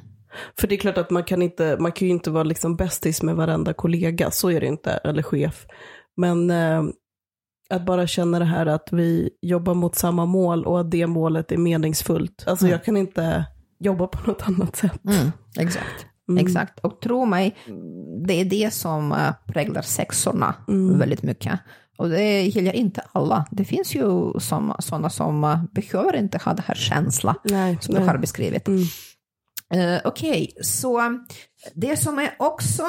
[0.61, 3.23] för det är klart att man kan inte, man kan ju inte vara liksom bästis
[3.23, 5.67] med varenda kollega, så är det inte, eller chef.
[6.17, 6.83] Men eh,
[7.71, 11.53] att bara känna det här att vi jobbar mot samma mål och att det målet
[11.53, 12.45] är meningsfullt.
[12.47, 12.73] Alltså mm.
[12.73, 13.45] jag kan inte
[13.81, 15.05] jobba på något annat sätt.
[15.05, 16.07] Mm, exakt.
[16.29, 16.47] Mm.
[16.47, 17.57] Exakt, och tro mig,
[18.27, 20.99] det är det som eh, präglar sexorna mm.
[20.99, 21.61] väldigt mycket.
[21.97, 23.47] Och det gäller inte alla.
[23.51, 24.33] Det finns ju
[24.81, 28.03] sådana som eh, behöver inte ha den här känslan nej, som nej.
[28.03, 28.69] du har beskrivit.
[28.69, 28.85] Mm.
[29.75, 30.65] Uh, Okej, okay.
[30.65, 31.19] så
[31.75, 32.83] det som är också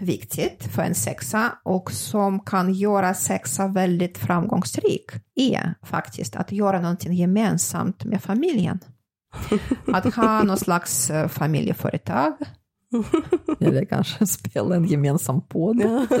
[0.00, 6.80] viktigt för en sexa och som kan göra sexa väldigt framgångsrik är faktiskt att göra
[6.80, 8.80] någonting gemensamt med familjen.
[9.92, 12.32] Att ha någon slags eh, familjeföretag
[13.60, 15.80] Eller kanske spela en gemensam podd.
[15.80, 16.06] Ja.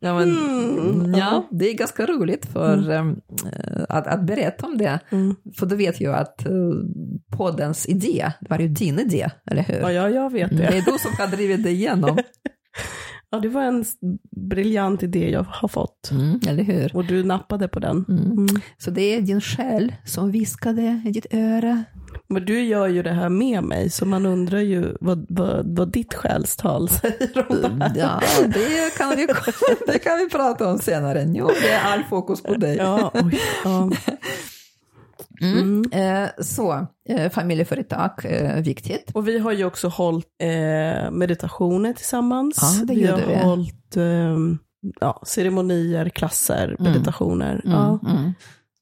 [0.00, 3.08] ja, men, mm, ja, det är ganska roligt för mm.
[3.08, 3.20] um,
[3.88, 5.00] att, att berätta om det.
[5.10, 5.36] Mm.
[5.58, 6.74] För du vet ju att uh,
[7.36, 9.80] poddens idé, var ju din idé, eller hur?
[9.80, 10.56] Ja, ja jag vet det.
[10.56, 12.18] Det är du som har drivit det igenom.
[13.32, 13.84] Ja, det var en
[14.30, 16.10] briljant idé jag har fått.
[16.10, 16.96] Mm, eller hur?
[16.96, 18.04] Och du nappade på den.
[18.08, 18.32] Mm.
[18.32, 18.46] Mm.
[18.78, 21.84] Så det är din själ som viskade i ditt öra.
[22.28, 25.92] Men du gör ju det här med mig, så man undrar ju vad, vad, vad
[25.92, 27.92] ditt själstal säger om det här.
[27.96, 29.26] Ja, det kan, vi,
[29.92, 31.32] det kan vi prata om senare.
[31.34, 32.76] Jo, det är all fokus på dig.
[32.76, 33.90] Ja, oj, ja.
[35.42, 35.84] Mm.
[35.92, 36.24] Mm.
[36.24, 39.10] Eh, så, eh, familjeföretag, eh, viktigt.
[39.14, 42.78] Och vi har ju också hållit eh, meditationer tillsammans.
[42.80, 43.36] Ja, det vi har vi.
[43.36, 44.58] hållit ehm,
[45.00, 46.92] ja, ceremonier, klasser, mm.
[46.92, 47.60] meditationer.
[47.64, 47.78] Mm.
[47.78, 47.98] Ja.
[48.06, 48.32] Mm.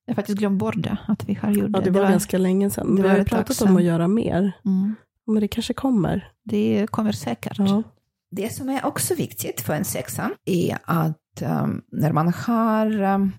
[0.06, 1.62] Jag har faktiskt glömt bort det, att vi har gjort det.
[1.62, 2.96] Ja, det var, det var ganska länge sedan.
[3.02, 4.52] Vi har pratat om att göra mer.
[4.64, 4.94] Mm.
[5.26, 6.28] Men det kanske kommer.
[6.44, 7.58] Det kommer säkert.
[7.58, 7.82] Ja.
[8.30, 13.32] Det som är också viktigt för en sexa är att um, när man har um,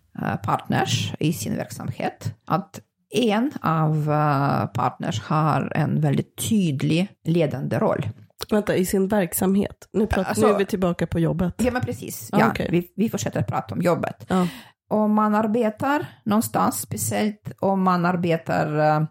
[0.44, 2.80] partners i sin verksamhet, att
[3.12, 8.10] en av uh, partners har en väldigt tydlig ledande roll.
[8.52, 9.90] Vänta, i sin verksamhet?
[9.94, 11.54] Nu, pratar, alltså, nu är vi tillbaka på jobbet.
[11.58, 12.30] Ja, men precis.
[12.32, 12.68] Ah, ja, okay.
[12.72, 14.26] vi, vi fortsätter prata om jobbet.
[14.32, 14.46] Ah
[14.92, 19.08] om man arbetar någonstans, speciellt om man arbetar uh,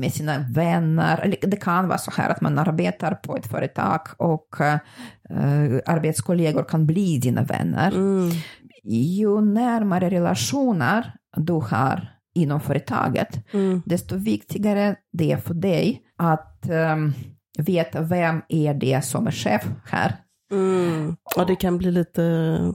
[0.00, 1.36] med sina vänner.
[1.40, 6.86] Det kan vara så här att man arbetar på ett företag och uh, arbetskollegor kan
[6.86, 7.92] bli dina vänner.
[7.92, 8.30] Mm.
[8.84, 13.82] Ju närmare relationer du har inom företaget, mm.
[13.84, 17.14] desto viktigare det är för dig att um,
[17.58, 20.16] veta vem är det som är chef här.
[20.52, 21.16] Mm.
[21.36, 22.22] Ja, det kan bli lite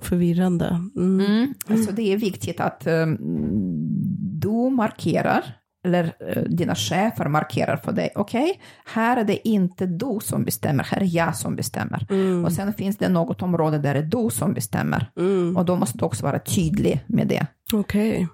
[0.02, 0.82] förvirrande.
[0.96, 1.20] Mm.
[1.26, 1.54] Mm.
[1.68, 3.18] Alltså det är viktigt att um,
[4.40, 5.44] du markerar,
[5.86, 8.54] eller uh, dina chefer markerar för dig, okej, okay,
[8.86, 12.08] här är det inte du som bestämmer, här är jag som bestämmer.
[12.10, 12.46] Mm.
[12.46, 15.12] Och sen finns det något område där det är du som bestämmer.
[15.18, 15.58] Mm.
[15.58, 17.48] Och då måste du också vara tydlig med det.
[17.74, 18.12] Okej.
[18.12, 18.28] Okay.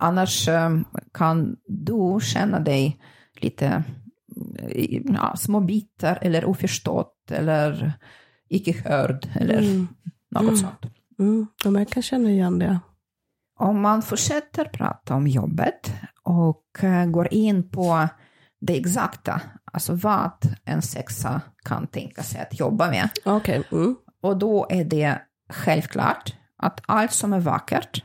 [0.00, 3.00] Annars um, kan du känna dig
[3.40, 3.82] lite
[5.04, 7.92] ja, små bitar eller oförstått eller
[8.48, 9.88] icke hörd eller mm.
[10.30, 10.56] något mm.
[10.56, 10.86] sånt.
[11.18, 11.46] Mm.
[11.64, 12.80] Ja, jag kan känna igen det.
[13.58, 18.08] Om man fortsätter prata om jobbet och eh, går in på
[18.60, 19.40] det exakta,
[19.72, 20.32] alltså vad
[20.64, 23.08] en sexa kan tänka sig att jobba med.
[23.24, 23.62] Okay.
[23.72, 23.96] Mm.
[24.22, 25.18] Och då är det
[25.50, 28.04] självklart att allt som är vackert,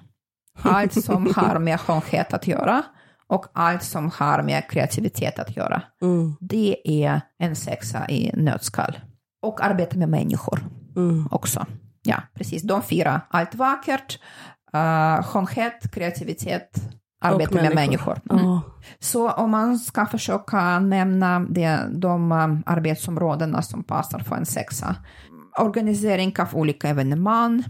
[0.62, 2.84] allt som har med skönhet att göra
[3.28, 6.36] och allt som har med kreativitet att göra, mm.
[6.40, 9.00] det är en sexa i nötskal
[9.42, 10.66] och arbeta med människor
[10.96, 11.28] mm.
[11.32, 11.66] också.
[12.04, 12.64] Ja, precis.
[12.64, 13.22] De fyra.
[13.30, 14.20] Allt vackert,
[14.76, 16.82] uh, skönhet, kreativitet,
[17.22, 18.22] arbete med människor.
[18.30, 18.46] Mm.
[18.46, 18.60] Oh.
[19.00, 24.96] Så om man ska försöka nämna det, de um, arbetsområdena som passar för en sexa.
[25.58, 27.64] Organisering av olika evenemang.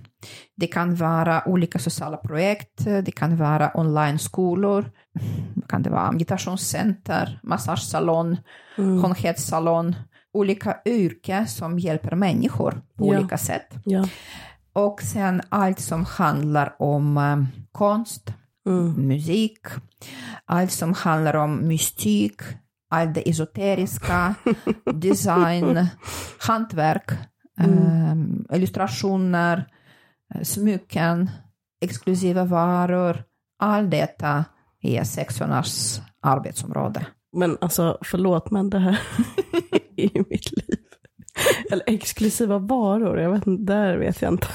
[0.56, 2.86] Det kan vara olika sociala projekt.
[2.86, 4.92] Det kan vara online-skolor.
[5.56, 8.38] Det kan det vara meditationscenter, massagesalon,
[8.78, 9.04] mm.
[9.04, 9.96] skönhetssalon
[10.36, 13.20] olika yrken som hjälper människor på ja.
[13.20, 13.76] olika sätt.
[13.84, 14.08] Ja.
[14.74, 18.34] Och sen allt som handlar om um, konst,
[18.68, 19.08] mm.
[19.08, 19.60] musik,
[20.46, 22.42] allt som handlar om mystik,
[22.90, 24.36] allt det esoteriska,
[24.94, 25.88] design,
[26.40, 27.12] hantverk,
[27.60, 28.12] mm.
[28.12, 29.66] um, illustrationer,
[30.44, 31.30] smycken,
[31.82, 33.24] exklusiva varor.
[33.60, 34.46] Allt detta
[34.82, 37.06] är sexornas arbetsområde.
[37.38, 39.00] Men alltså, förlåt, men det här
[39.96, 40.80] i mitt liv.
[41.72, 44.48] Eller exklusiva varor, jag vet inte, där vet jag inte.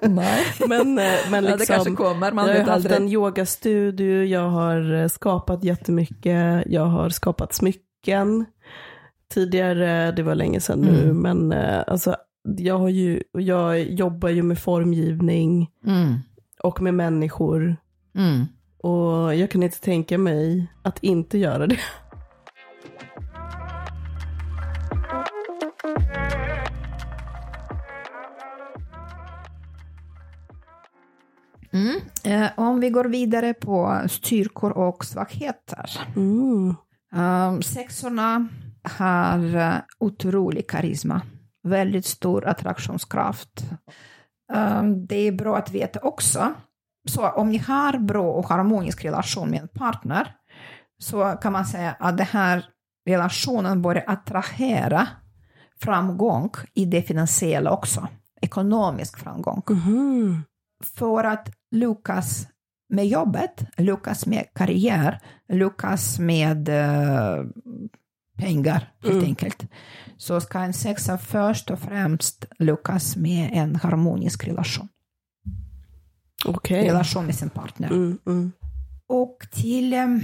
[0.00, 0.44] Nej.
[0.68, 4.24] men, eh, men liksom, ja, det kanske liksom, kommer, man jag har haft en yogastudio,
[4.24, 8.44] jag har eh, skapat jättemycket, jag har skapat smycken
[9.34, 11.16] tidigare, det var länge sedan nu, mm.
[11.16, 16.14] men eh, alltså, jag, har ju, jag jobbar ju med formgivning mm.
[16.62, 17.76] och med människor.
[18.14, 18.46] Mm.
[18.82, 21.78] Och jag kan inte tänka mig att inte göra det.
[31.72, 32.00] Mm.
[32.24, 35.90] Eh, om vi går vidare på styrkor och svagheter.
[36.16, 36.74] Mm.
[37.14, 38.48] Um, sexorna
[38.82, 41.22] har uh, otrolig karisma,
[41.62, 43.64] väldigt stor attraktionskraft.
[44.52, 46.54] Um, det är bra att veta också,
[47.08, 50.36] så om ni har bra och harmonisk relation med en partner,
[50.98, 52.64] så kan man säga att den här
[53.08, 55.08] relationen börjar attrahera
[55.80, 58.08] framgång i det finansiella också,
[58.40, 59.62] ekonomisk framgång.
[59.68, 60.42] Mm.
[60.84, 62.48] För att lyckas
[62.88, 67.46] med jobbet, lyckas med karriär, lyckas med uh,
[68.38, 69.24] pengar helt mm.
[69.24, 69.66] enkelt,
[70.16, 74.88] så ska en sexa först och främst lyckas med en harmonisk relation.
[76.44, 76.84] Okay.
[76.88, 77.90] Relation med sin partner.
[77.90, 78.52] Mm, mm.
[79.08, 80.20] Och till um,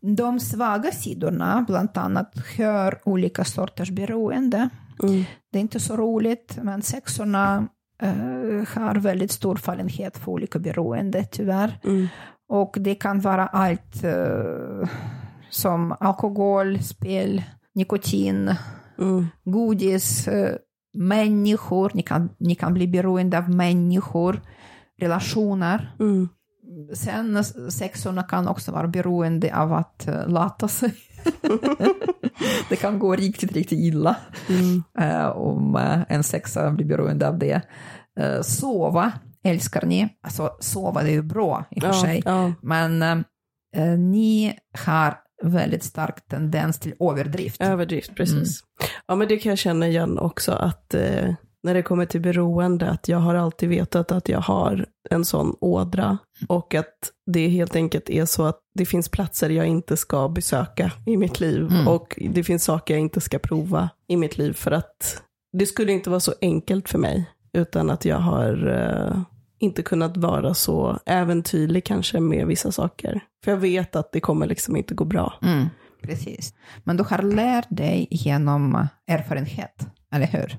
[0.00, 4.68] de svaga sidorna, bland annat, hör olika sorters beroende.
[5.02, 5.24] Mm.
[5.52, 7.68] Det är inte så roligt, men sexorna
[8.02, 11.78] uh, har väldigt stor fallenhet för olika beroende, tyvärr.
[11.84, 12.08] Mm.
[12.48, 14.88] Och det kan vara allt uh,
[15.54, 17.42] som alkohol, spel,
[17.74, 18.54] nikotin,
[18.98, 19.26] mm.
[19.44, 20.56] godis, uh,
[20.94, 21.90] människor.
[21.94, 24.40] Ni kan, ni kan bli beroende av människor,
[25.00, 25.96] relationer.
[26.00, 26.28] Mm.
[26.94, 30.94] Sen sexorna kan också vara beroende av att uh, lata sig.
[32.68, 34.16] det kan gå riktigt, riktigt illa
[34.48, 34.82] mm.
[35.00, 37.62] uh, om uh, en sexa blir beroende av det.
[38.20, 39.12] Uh, sova
[39.44, 40.08] älskar ni.
[40.22, 42.52] Alltså sova det är ju bra i och för ja, sig, ja.
[42.62, 43.24] men
[44.10, 47.60] ni har väldigt stark tendens till överdrift.
[47.60, 48.62] Överdrift, precis.
[48.62, 48.90] Mm.
[49.06, 50.94] Ja, men det kan jag känna igen också, att
[51.64, 55.56] när det kommer till beroende, att jag har alltid vetat att jag har en sån
[55.60, 56.18] ådra
[56.48, 60.92] och att det helt enkelt är så att det finns platser jag inte ska besöka
[61.06, 61.88] i mitt liv mm.
[61.88, 65.22] och det finns saker jag inte ska prova i mitt liv för att
[65.58, 69.20] det skulle inte vara så enkelt för mig utan att jag har uh,
[69.58, 73.20] inte kunnat vara så äventyrlig kanske med vissa saker.
[73.44, 75.34] För jag vet att det kommer liksom inte gå bra.
[75.42, 75.66] Mm.
[76.02, 76.54] Precis.
[76.84, 80.58] Men du har lärt dig genom erfarenhet, eller hur?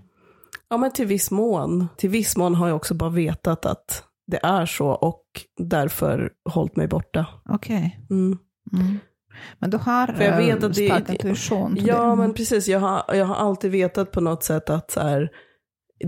[0.69, 1.87] Ja, men till viss mån.
[1.97, 5.23] Till viss mån har jag också bara vetat att det är så och
[5.57, 7.25] därför hållit mig borta.
[7.49, 7.77] Okej.
[8.07, 8.17] Okay.
[8.17, 8.37] Mm.
[8.73, 8.99] Mm.
[9.59, 11.77] Men du har För jag vet att stark intuition?
[11.79, 12.15] Ja, det.
[12.15, 12.67] men precis.
[12.67, 15.29] Jag har, jag har alltid vetat på något sätt att så här,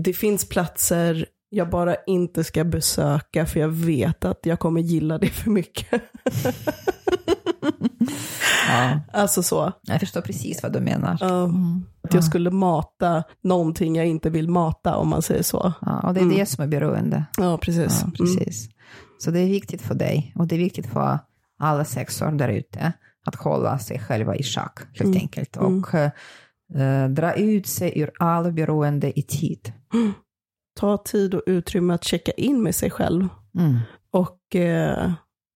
[0.02, 5.18] det finns platser jag bara inte ska besöka för jag vet att jag kommer gilla
[5.18, 5.88] det för mycket.
[8.68, 9.00] ja.
[9.12, 9.72] Alltså så.
[9.82, 11.32] Jag förstår precis vad du menar.
[11.32, 15.72] Um, att jag skulle mata någonting jag inte vill mata om man säger så.
[15.80, 16.36] Ja, och det är mm.
[16.36, 17.24] det som är beroende.
[17.38, 18.00] Ja, precis.
[18.04, 18.64] Ja, precis.
[18.64, 18.74] Mm.
[19.18, 21.18] Så det är viktigt för dig och det är viktigt för
[21.58, 22.92] alla sexor där ute
[23.26, 25.16] att hålla sig själva i schack helt mm.
[25.16, 29.72] enkelt och uh, dra ut sig ur all beroende i tid.
[30.78, 33.28] Ta tid och utrymme att checka in med sig själv.
[33.58, 33.78] Mm.
[34.10, 35.12] Och uh,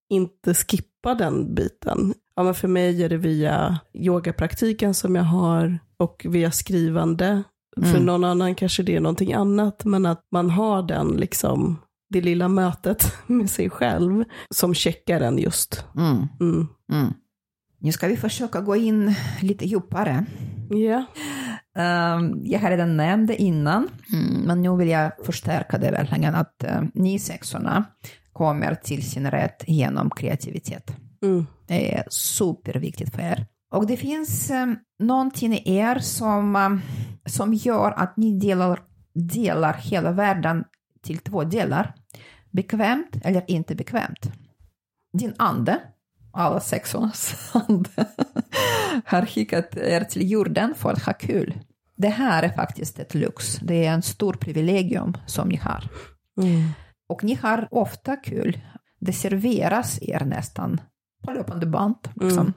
[0.09, 2.15] inte skippa den biten.
[2.37, 7.43] Ja, men för mig är det via yogapraktiken som jag har och via skrivande.
[7.77, 7.93] Mm.
[7.93, 11.79] För någon annan kanske det är någonting annat, men att man har den liksom
[12.11, 15.85] det lilla mötet med sig själv som checkar en just.
[15.97, 16.29] Mm.
[16.41, 16.69] Mm.
[16.93, 17.13] Mm.
[17.79, 20.27] Nu ska vi försöka gå in lite djupare.
[20.75, 21.05] Yeah.
[21.75, 26.35] Um, jag har redan nämnt det innan, mm, men nu vill jag förstärka det verkligen,
[26.35, 27.85] att uh, ni sexorna
[28.33, 30.97] kommer till sin rätt genom kreativitet.
[31.23, 31.47] Mm.
[31.67, 33.47] Det är superviktigt för er.
[33.71, 36.81] Och det finns um, någonting i er som,
[37.27, 38.81] som gör att ni delar,
[39.15, 40.65] delar hela världen
[41.03, 41.95] till två delar.
[42.51, 44.33] Bekvämt eller inte bekvämt.
[45.13, 45.79] Din ande
[46.33, 47.89] alla sexornas hand
[49.05, 51.55] har skickat er till jorden för att ha kul.
[51.97, 53.57] Det här är faktiskt ett lux.
[53.57, 55.89] Det är en stor privilegium som ni har.
[56.41, 56.69] Mm.
[57.09, 58.61] Och ni har ofta kul.
[59.01, 60.81] Det serveras er nästan
[61.25, 61.97] på löpande band.
[62.15, 62.39] Liksom.
[62.39, 62.53] Mm.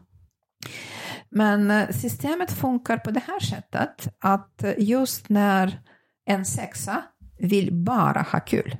[1.30, 5.80] Men eh, systemet funkar på det här sättet att just när
[6.26, 7.04] en sexa
[7.40, 8.78] vill bara ha kul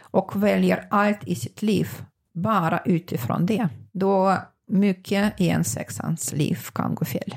[0.00, 1.88] och väljer allt i sitt liv
[2.34, 4.38] bara utifrån det, då
[4.68, 7.34] mycket i en sexans liv kan gå fel.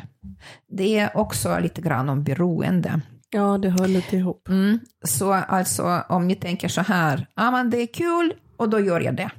[0.69, 3.01] Det är också lite grann om beroende.
[3.29, 4.49] Ja, det hör lite ihop.
[4.49, 4.79] Mm.
[5.05, 8.79] Så alltså om ni tänker så här, ja ah, men det är kul och då
[8.79, 9.31] gör jag det.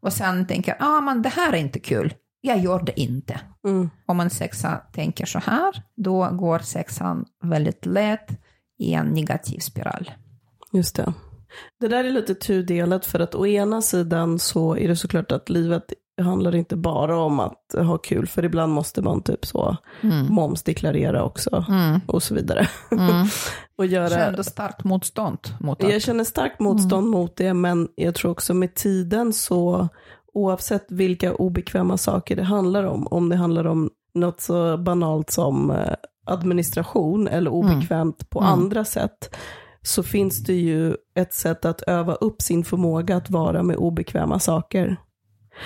[0.00, 3.40] Och sen tänker, ja ah, men det här är inte kul, jag gör det inte.
[3.64, 3.90] Mm.
[4.06, 8.40] Om en sexa tänker så här, då går sexan väldigt lätt
[8.78, 10.10] i en negativ spiral.
[10.72, 11.12] Just det.
[11.80, 15.48] Det där är lite tudelat för att å ena sidan så är det såklart att
[15.48, 15.92] livet
[16.22, 20.26] handlar inte bara om att ha kul, för ibland måste man typ så mm.
[20.26, 22.00] momsdeklarera också mm.
[22.06, 22.68] och så vidare.
[22.90, 23.26] Mm.
[23.78, 24.08] och göra...
[24.08, 25.92] Känner du starkt motstånd mot det?
[25.92, 27.10] Jag känner starkt motstånd mm.
[27.10, 29.88] mot det, men jag tror också med tiden så
[30.32, 35.70] oavsett vilka obekväma saker det handlar om, om det handlar om något så banalt som
[35.70, 35.94] eh,
[36.26, 37.52] administration eller mm.
[37.52, 38.52] obekvämt på mm.
[38.52, 39.34] andra sätt,
[39.82, 44.38] så finns det ju ett sätt att öva upp sin förmåga att vara med obekväma
[44.38, 44.96] saker.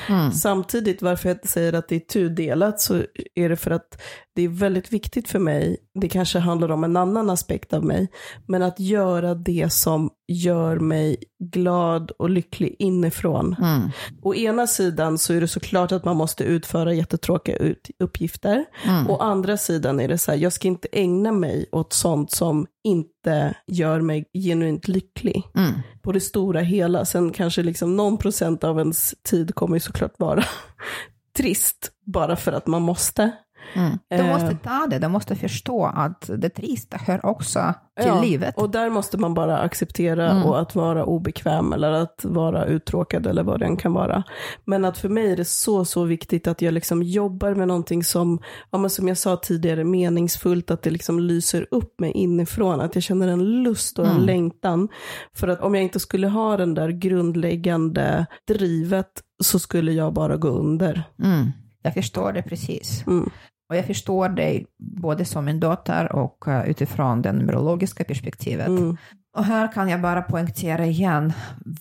[0.09, 0.32] Mm.
[0.32, 4.03] Samtidigt, varför jag säger att det är tudelat, så är det för att
[4.35, 8.09] det är väldigt viktigt för mig, det kanske handlar om en annan aspekt av mig,
[8.47, 13.57] men att göra det som gör mig glad och lycklig inifrån.
[13.59, 13.91] Mm.
[14.22, 18.64] Å ena sidan så är det såklart att man måste utföra jättetråkiga uppgifter.
[18.85, 19.11] Mm.
[19.11, 22.66] Å andra sidan är det så här, jag ska inte ägna mig åt sånt som
[22.85, 25.43] inte gör mig genuint lycklig.
[25.55, 25.72] Mm.
[26.03, 27.05] På det stora hela.
[27.05, 30.45] Sen kanske liksom någon procent av ens tid kommer ju såklart vara
[31.37, 33.33] trist bara för att man måste.
[33.74, 33.98] Mm.
[34.08, 34.56] De måste eh.
[34.56, 38.58] ta det, de måste förstå att det trista hör också till ja, livet.
[38.58, 40.44] Och där måste man bara acceptera mm.
[40.44, 44.22] och att vara obekväm eller att vara uttråkad eller vad det än kan vara.
[44.64, 48.04] Men att för mig är det så, så viktigt att jag liksom jobbar med någonting
[48.04, 48.38] som,
[48.70, 52.94] ja, men som jag sa tidigare, meningsfullt, att det liksom lyser upp mig inifrån, att
[52.94, 54.26] jag känner en lust och en mm.
[54.26, 54.88] längtan.
[55.34, 60.36] För att om jag inte skulle ha den där grundläggande drivet så skulle jag bara
[60.36, 61.02] gå under.
[61.22, 61.52] Mm.
[61.82, 63.06] Jag förstår det precis.
[63.06, 63.30] Mm.
[63.72, 68.68] Och jag förstår dig både som en dotter och uh, utifrån det numerologiska perspektivet.
[68.68, 68.96] Mm.
[69.36, 71.32] Och här kan jag bara poängtera igen,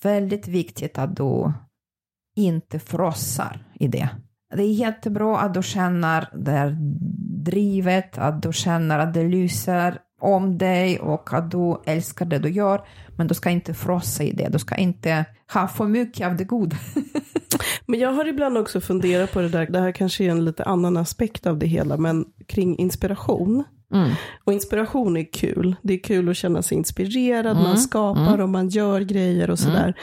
[0.03, 1.53] väldigt viktigt att du
[2.35, 4.09] inte frossar i det.
[4.55, 6.77] Det är jättebra att du känner det
[7.43, 12.49] drivet, att du känner att det lyser om dig och att du älskar det du
[12.49, 12.81] gör,
[13.17, 14.49] men du ska inte frossa i det.
[14.51, 16.77] Du ska inte ha för mycket av det goda.
[17.85, 20.63] men jag har ibland också funderat på det där, det här kanske är en lite
[20.63, 23.63] annan aspekt av det hela, men kring inspiration.
[23.93, 24.11] Mm.
[24.43, 25.75] Och inspiration är kul.
[25.81, 27.63] Det är kul att känna sig inspirerad, mm.
[27.63, 28.41] man skapar mm.
[28.41, 29.83] och man gör grejer och sådär.
[29.83, 29.93] Mm.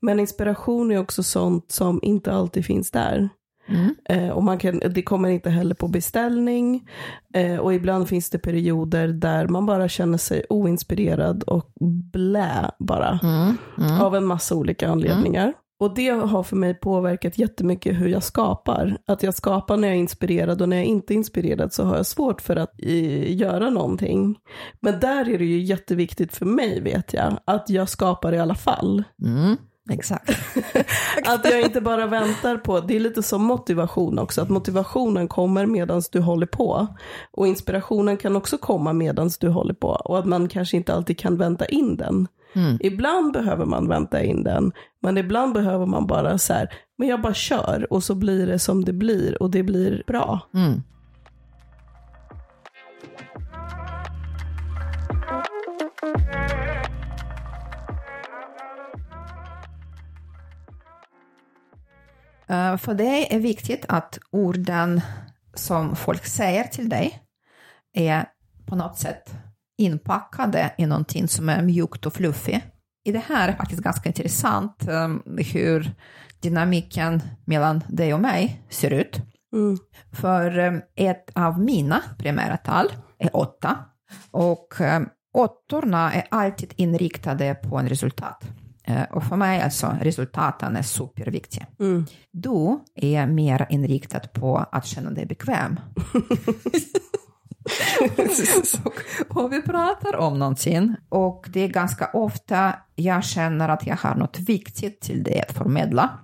[0.00, 3.28] Men inspiration är också sånt som inte alltid finns där.
[3.66, 3.94] Mm.
[4.04, 6.88] Eh, och man kan, det kommer inte heller på beställning.
[7.34, 11.72] Eh, och ibland finns det perioder där man bara känner sig oinspirerad och
[12.12, 13.18] blä bara.
[13.22, 13.56] Mm.
[13.78, 14.00] Mm.
[14.00, 15.52] Av en massa olika anledningar.
[15.80, 18.96] Och det har för mig påverkat jättemycket hur jag skapar.
[19.06, 21.96] Att jag skapar när jag är inspirerad och när jag inte är inspirerad så har
[21.96, 24.38] jag svårt för att i, göra någonting.
[24.80, 28.54] Men där är det ju jätteviktigt för mig vet jag, att jag skapar i alla
[28.54, 29.04] fall.
[29.90, 30.30] Exakt.
[31.26, 35.66] att jag inte bara väntar på, det är lite som motivation också, att motivationen kommer
[35.66, 36.86] medan du håller på.
[37.30, 39.88] Och inspirationen kan också komma medan du håller på.
[39.88, 42.28] Och att man kanske inte alltid kan vänta in den.
[42.54, 42.78] Mm.
[42.80, 44.72] Ibland behöver man vänta in den,
[45.02, 46.68] men ibland behöver man bara så här,
[46.98, 50.40] men jag bara kör och så blir det som det blir och det blir bra.
[50.54, 50.82] Mm.
[62.78, 65.00] För det är viktigt att orden
[65.54, 67.22] som folk säger till dig
[67.96, 68.26] är
[68.66, 69.34] på något sätt
[69.78, 72.66] inpackade i någonting som är mjukt och fluffigt.
[73.04, 75.22] I det här är faktiskt ganska intressant um,
[75.52, 75.90] hur
[76.40, 79.20] dynamiken mellan dig och mig ser ut.
[79.52, 79.78] Mm.
[80.12, 83.78] För um, ett av mina primära tal är åtta
[84.30, 84.74] och
[85.34, 88.44] åttorna är alltid inriktade på en resultat.
[88.88, 91.66] Uh, och för mig alltså, resultaten är superviktiga.
[91.80, 92.06] Mm.
[92.32, 95.80] Du är mer inriktad på att känna dig bekväm.
[99.28, 104.14] och vi pratar om någonting och det är ganska ofta jag känner att jag har
[104.14, 106.18] något viktigt till dig att förmedla.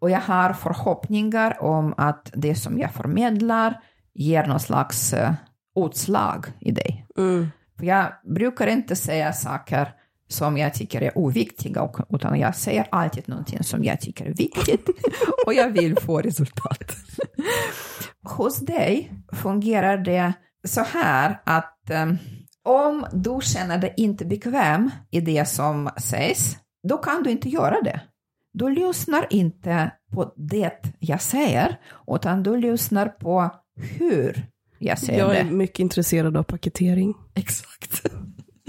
[0.00, 3.80] Och jag har förhoppningar om att det som jag förmedlar
[4.14, 5.32] ger någon slags uh,
[5.86, 7.06] utslag i dig.
[7.18, 7.48] Mm.
[7.80, 9.94] Jag brukar inte säga saker
[10.28, 14.88] som jag tycker är oviktiga, utan jag säger alltid någonting som jag tycker är viktigt
[15.46, 16.96] och jag vill få resultat.
[18.22, 20.32] Hos dig fungerar det
[20.64, 22.18] så här att um,
[22.62, 26.56] om du känner dig inte bekväm i det som sägs,
[26.88, 28.00] då kan du inte göra det.
[28.52, 34.46] Du lyssnar inte på det jag säger, utan du lyssnar på hur
[34.78, 35.34] jag säger det.
[35.34, 37.14] Jag är mycket intresserad av paketering.
[37.34, 38.02] Exakt.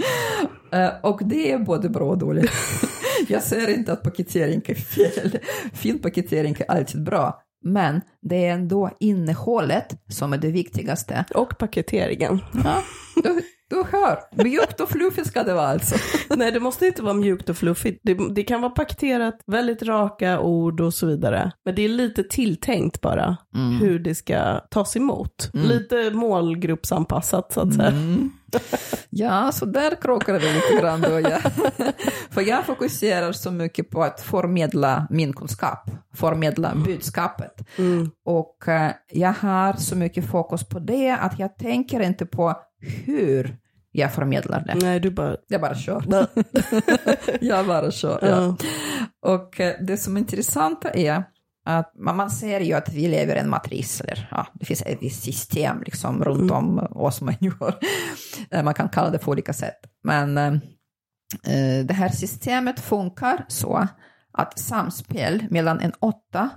[0.72, 2.50] Eh, och det är både bra och dåligt.
[3.28, 5.38] Jag säger inte att paketering är fel.
[5.72, 7.42] Fin paketering är alltid bra.
[7.64, 11.24] Men det är ändå innehållet som är det viktigaste.
[11.34, 12.40] Och paketeringen.
[12.64, 12.82] Ja,
[13.22, 15.94] du, du hör, mjukt och fluffigt ska det vara alltså.
[16.36, 18.00] Nej, det måste inte vara mjukt och fluffigt.
[18.02, 21.52] Det, det, kan vara paketerat, väldigt raka ord och så vidare.
[21.64, 23.78] Men det är lite tilltänkt bara mm.
[23.78, 25.50] hur det ska tas emot.
[25.54, 25.66] Mm.
[25.66, 27.88] Lite målgruppsanpassat så att säga.
[27.88, 28.30] Mm.
[29.10, 31.20] Ja, så där krockar det lite grann då.
[31.20, 31.38] Ja.
[32.30, 37.68] För jag fokuserar så mycket på att förmedla min kunskap, förmedla budskapet.
[37.78, 38.10] Mm.
[38.24, 42.54] Och uh, jag har så mycket fokus på det att jag tänker inte på
[43.04, 43.56] hur
[43.92, 44.74] jag förmedlar det.
[44.74, 45.36] Nej, du bara...
[45.48, 46.04] Jag bara kör.
[47.40, 48.56] jag bara kör, ja.
[49.30, 51.24] Och uh, det som är intressant är
[51.64, 55.02] att man ser ju att vi lever i en matris, eller ja, det finns ett
[55.02, 56.56] visst system liksom runt mm.
[56.56, 57.74] om oss människor.
[58.64, 59.78] Man kan kalla det på olika sätt.
[60.02, 60.52] Men eh,
[61.44, 63.88] eh, det här systemet funkar så
[64.32, 66.50] att samspel mellan en åtta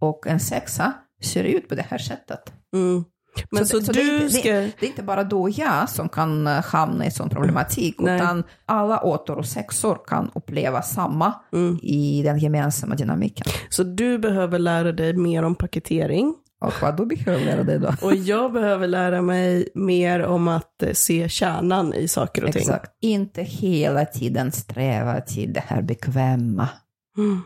[0.00, 0.92] och en sexa
[1.22, 2.52] ser ut på det här sättet.
[2.74, 3.04] Mm.
[3.50, 4.52] Men så, så, så du det, ska...
[4.52, 7.96] det, det, är inte bara du och jag som kan eh, hamna i sån problematik,
[7.98, 8.16] Nej.
[8.16, 11.78] utan alla åttor och sexor kan uppleva samma mm.
[11.82, 13.46] i den gemensamma dynamiken.
[13.68, 16.34] Så du behöver lära dig mer om paketering.
[16.60, 17.94] Och vad du behöver lära dig då?
[18.02, 22.62] Och jag behöver lära mig mer om att eh, se kärnan i saker och ting.
[22.62, 22.92] Exakt.
[23.00, 26.68] Inte hela tiden sträva till det här bekväma.
[27.18, 27.40] Mm.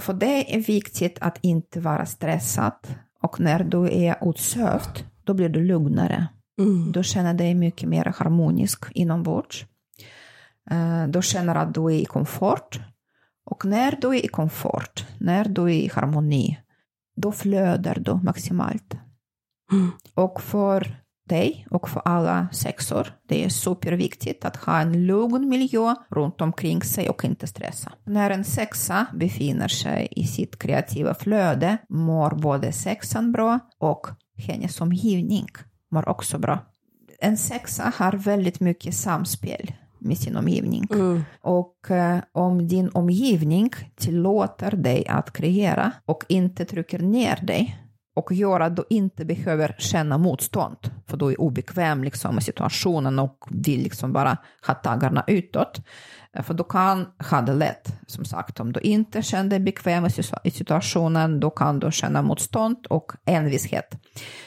[0.00, 2.72] För det är viktigt att inte vara stressad.
[3.22, 6.28] Och när du är utsövd då blir du lugnare.
[6.58, 6.92] Mm.
[6.92, 9.66] Du känner dig mycket mer harmonisk inombords.
[10.72, 12.80] Uh, du känner att du är i komfort.
[13.44, 16.58] Och när du är i komfort, när du är i harmoni,
[17.16, 18.96] då flödar du maximalt.
[19.72, 19.90] Mm.
[20.14, 25.94] Och för dig och för alla sexor, det är superviktigt att ha en lugn miljö
[26.10, 27.92] runt omkring sig och inte stressa.
[28.04, 34.06] När en sexa befinner sig i sitt kreativa flöde mår både sexan bra och
[34.36, 35.46] hennes omgivning
[35.90, 36.58] mår också bra.
[37.18, 40.86] En sexa har väldigt mycket samspel med sin omgivning.
[40.90, 41.24] Mm.
[41.40, 48.32] Och eh, om din omgivning tillåter dig att kreera och inte trycker ner dig, och
[48.32, 50.76] gör att du inte behöver känna motstånd,
[51.06, 55.80] för du är obekväm liksom, med situationen och vill liksom bara ha taggarna utåt.
[56.42, 60.06] För du kan ha det lätt, som sagt, om du inte känner dig bekväm
[60.44, 63.94] i situationen, då kan du känna motstånd och envishet.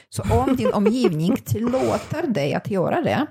[0.10, 3.28] Så om din omgivning tillåter dig att göra det,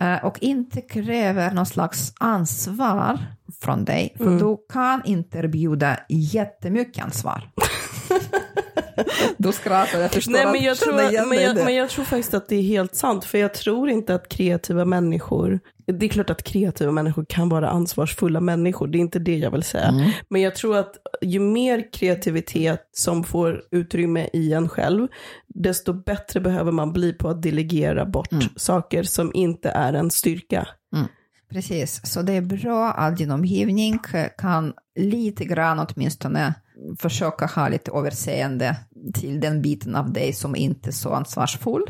[0.00, 3.18] eh, och inte kräver någon slags ansvar
[3.60, 4.38] från dig, för mm.
[4.38, 7.50] du kan inte erbjuda jättemycket ansvar.
[9.36, 11.12] Då skrattar jag, förstår Nej, men jag, tror, men,
[11.42, 14.28] jag, men jag tror faktiskt att det är helt sant, för jag tror inte att
[14.28, 19.18] kreativa människor, det är klart att kreativa människor kan vara ansvarsfulla människor, det är inte
[19.18, 19.88] det jag vill säga.
[19.88, 20.10] Mm.
[20.28, 25.08] Men jag tror att ju mer kreativitet som får utrymme i en själv,
[25.46, 28.44] desto bättre behöver man bli på att delegera bort mm.
[28.56, 30.68] saker som inte är en styrka.
[30.96, 31.06] Mm.
[31.50, 33.98] Precis, så det är bra att din omgivning
[34.38, 36.54] kan lite grann åtminstone
[36.98, 38.76] försöka ha lite överseende
[39.14, 41.82] till den biten av dig som inte är så ansvarsfull.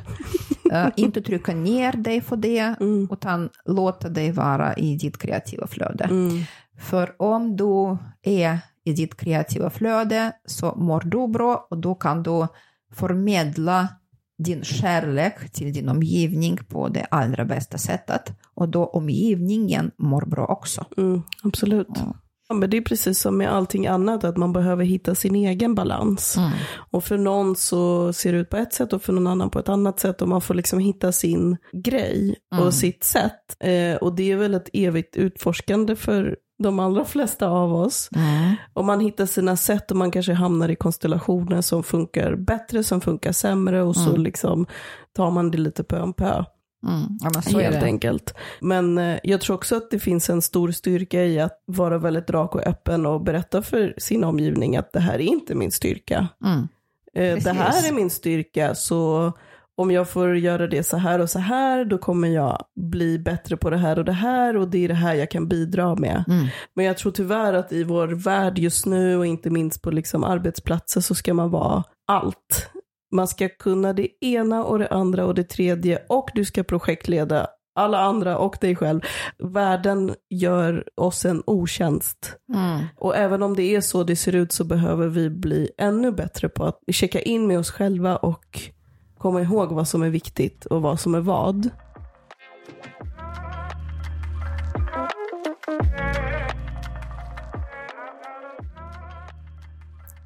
[0.73, 3.09] uh, inte trycka ner dig för det, mm.
[3.13, 6.05] utan låta dig vara i ditt kreativa flöde.
[6.05, 6.43] Mm.
[6.79, 12.23] För om du är i ditt kreativa flöde så mår du bra och då kan
[12.23, 12.47] du
[12.93, 13.89] förmedla
[14.39, 18.33] din kärlek till din omgivning på det allra bästa sättet.
[18.55, 20.85] Och då omgivningen mår bra också.
[20.97, 21.89] Mm, absolut.
[21.95, 22.15] Ja.
[22.49, 25.75] Ja, men det är precis som med allting annat, att man behöver hitta sin egen
[25.75, 26.37] balans.
[26.37, 26.51] Mm.
[26.91, 29.59] Och för någon så ser det ut på ett sätt och för någon annan på
[29.59, 30.23] ett annat sätt.
[30.23, 32.67] Och man får liksom hitta sin grej mm.
[32.67, 33.57] och sitt sätt.
[33.61, 38.09] Eh, och det är väl ett evigt utforskande för de allra flesta av oss.
[38.17, 38.55] Mm.
[38.73, 43.01] Och man hittar sina sätt och man kanske hamnar i konstellationer som funkar bättre, som
[43.01, 44.23] funkar sämre och så mm.
[44.23, 44.67] liksom
[45.17, 46.45] tar man det lite pö om pö.
[46.87, 47.19] Mm.
[47.21, 48.35] Ja, helt enkelt.
[48.61, 52.31] Men eh, jag tror också att det finns en stor styrka i att vara väldigt
[52.31, 56.29] rak och öppen och berätta för sin omgivning att det här är inte min styrka.
[56.45, 56.69] Mm.
[57.15, 59.33] Eh, det här är min styrka, så
[59.77, 63.57] om jag får göra det så här och så här, då kommer jag bli bättre
[63.57, 66.25] på det här och det här och det är det här jag kan bidra med.
[66.29, 66.47] Mm.
[66.75, 70.25] Men jag tror tyvärr att i vår värld just nu och inte minst på liksom
[70.25, 72.71] arbetsplatser så ska man vara allt.
[73.15, 77.47] Man ska kunna det ena och det andra och det tredje och du ska projektleda
[77.75, 79.01] alla andra och dig själv.
[79.39, 82.37] Världen gör oss en otjänst.
[82.55, 82.87] Mm.
[82.97, 86.49] Och även om det är så det ser ut så behöver vi bli ännu bättre
[86.49, 88.61] på att checka in med oss själva och
[89.19, 91.71] komma ihåg vad som är viktigt och vad som är vad.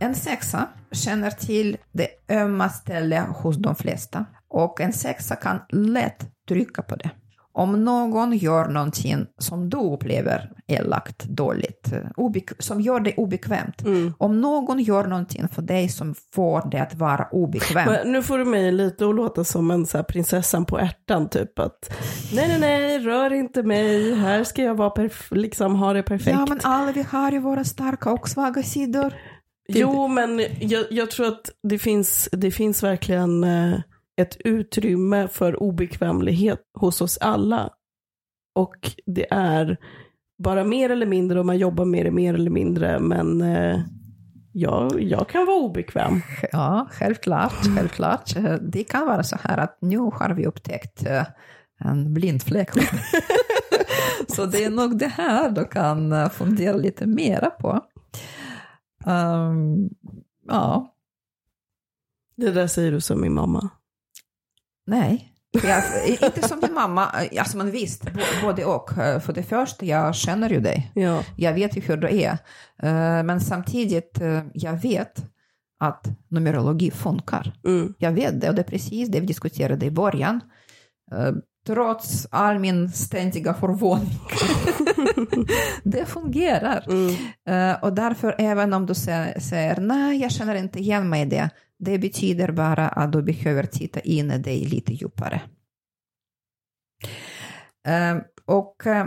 [0.00, 6.26] En sexa känner till det ömma stället hos de flesta och en sexa kan lätt
[6.48, 7.10] trycka på det.
[7.52, 11.92] Om någon gör någonting som du upplever elakt, dåligt,
[12.58, 13.82] som gör dig obekvämt.
[13.82, 14.14] Mm.
[14.18, 17.86] Om någon gör någonting för dig som får dig att vara obekväm.
[17.92, 21.58] Men nu får du mig lite att låta som en så prinsessan på ärtan, typ
[21.58, 21.90] att
[22.32, 26.38] nej, nej, nej, rör inte mig, här ska jag vara liksom ha det perfekt.
[26.38, 29.14] Ja, men alla vi har ju våra starka och svaga sidor.
[29.72, 33.80] Jo, men jag, jag, tror att det finns, det finns verkligen eh,
[34.20, 37.70] ett utrymme för obekvämlighet hos oss alla.
[38.54, 39.76] Och det är
[40.42, 43.80] bara mer eller mindre, och man jobbar med det mer eller mindre, men eh,
[44.52, 46.20] jag, jag kan vara obekväm.
[46.52, 48.34] Ja, självklart, självklart.
[48.60, 51.26] Det kan vara så här att nu har vi upptäckt eh,
[51.84, 52.70] en blind fläck.
[54.28, 57.80] så det är nog det här du kan fundera lite mera på.
[59.08, 59.90] Um,
[60.48, 60.94] ja.
[62.36, 63.68] Det där säger du som min mamma.
[64.86, 65.32] Nej,
[65.62, 67.06] jag, inte som din mamma.
[67.38, 68.04] Alltså men visst,
[68.42, 68.90] både och.
[68.94, 70.92] För det första, jag känner ju dig.
[70.94, 71.24] Ja.
[71.36, 72.32] Jag vet ju hur du är.
[72.82, 75.24] Eh, men samtidigt, eh, jag vet
[75.78, 77.52] att numerologi funkar.
[77.64, 77.94] Mm.
[77.98, 80.40] Jag vet det och det är precis det vi diskuterade i början.
[81.68, 84.20] Trots all min ständiga förvåning.
[85.84, 86.84] det fungerar.
[86.88, 87.10] Mm.
[87.50, 91.50] Uh, och därför, även om du säger nej, jag känner inte igen mig i det,
[91.78, 95.42] det betyder bara att du behöver titta in i dig lite djupare.
[97.88, 99.04] Uh, och uh,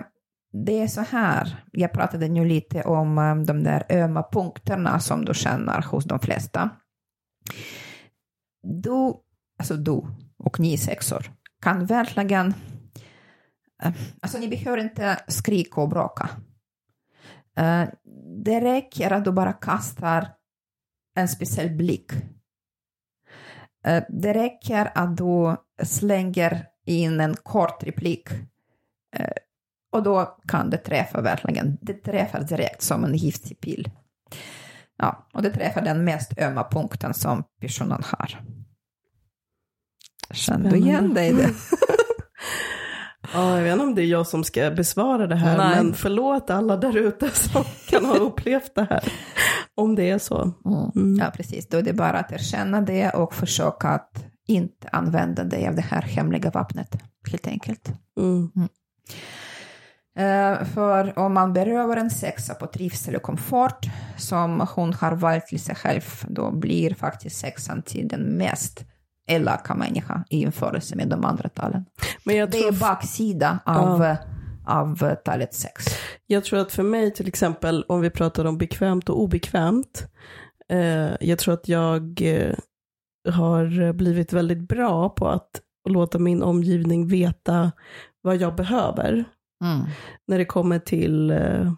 [0.65, 5.25] det är så här, jag pratade nu lite om um, de där ömma punkterna som
[5.25, 6.69] du känner hos de flesta.
[8.63, 9.13] Du,
[9.59, 10.01] alltså du
[10.37, 11.31] och ni sexor,
[11.61, 12.53] kan verkligen...
[13.83, 16.29] Eh, alltså ni behöver inte skrika och bråka.
[17.57, 17.83] Eh,
[18.43, 20.27] det räcker att du bara kastar
[21.15, 22.11] en speciell blick.
[23.85, 28.29] Eh, det räcker att du slänger in en kort replik
[29.91, 31.77] och då kan det träffa verkligen.
[31.81, 33.89] Det träffar direkt som en giftig pil.
[34.97, 38.41] Ja, och det träffar den mest ömma punkten som personen har.
[40.33, 41.49] Känner du igen dig i det?
[43.33, 45.75] Ja, jag vet inte om det är jag som ska besvara det här, Nej.
[45.75, 49.13] men förlåt alla där ute som kan ha upplevt det här.
[49.75, 50.41] Om det är så.
[50.41, 50.91] Mm.
[50.95, 51.19] Mm.
[51.19, 51.67] Ja, precis.
[51.67, 55.81] Då är det bara att erkänna det och försöka att inte använda dig av det
[55.81, 56.95] här hemliga vapnet,
[57.31, 57.91] helt enkelt.
[58.19, 58.49] Mm.
[60.19, 63.85] Uh, för om man berövar en sexa på trivsel och komfort
[64.17, 68.85] som hon har valt till sig själv, då blir faktiskt sexan till den mest
[69.31, 71.85] elaka människa i jämförelse med de andra talen.
[72.23, 74.17] Men jag det är baksida av, ja.
[74.65, 75.85] av talet sex.
[76.27, 80.07] Jag tror att för mig till exempel, om vi pratar om bekvämt och obekvämt,
[80.69, 82.55] eh, jag tror att jag eh,
[83.33, 87.71] har blivit väldigt bra på att låta min omgivning veta
[88.21, 89.11] vad jag behöver.
[89.63, 89.85] Mm.
[90.27, 91.71] När det kommer till eh, Eh,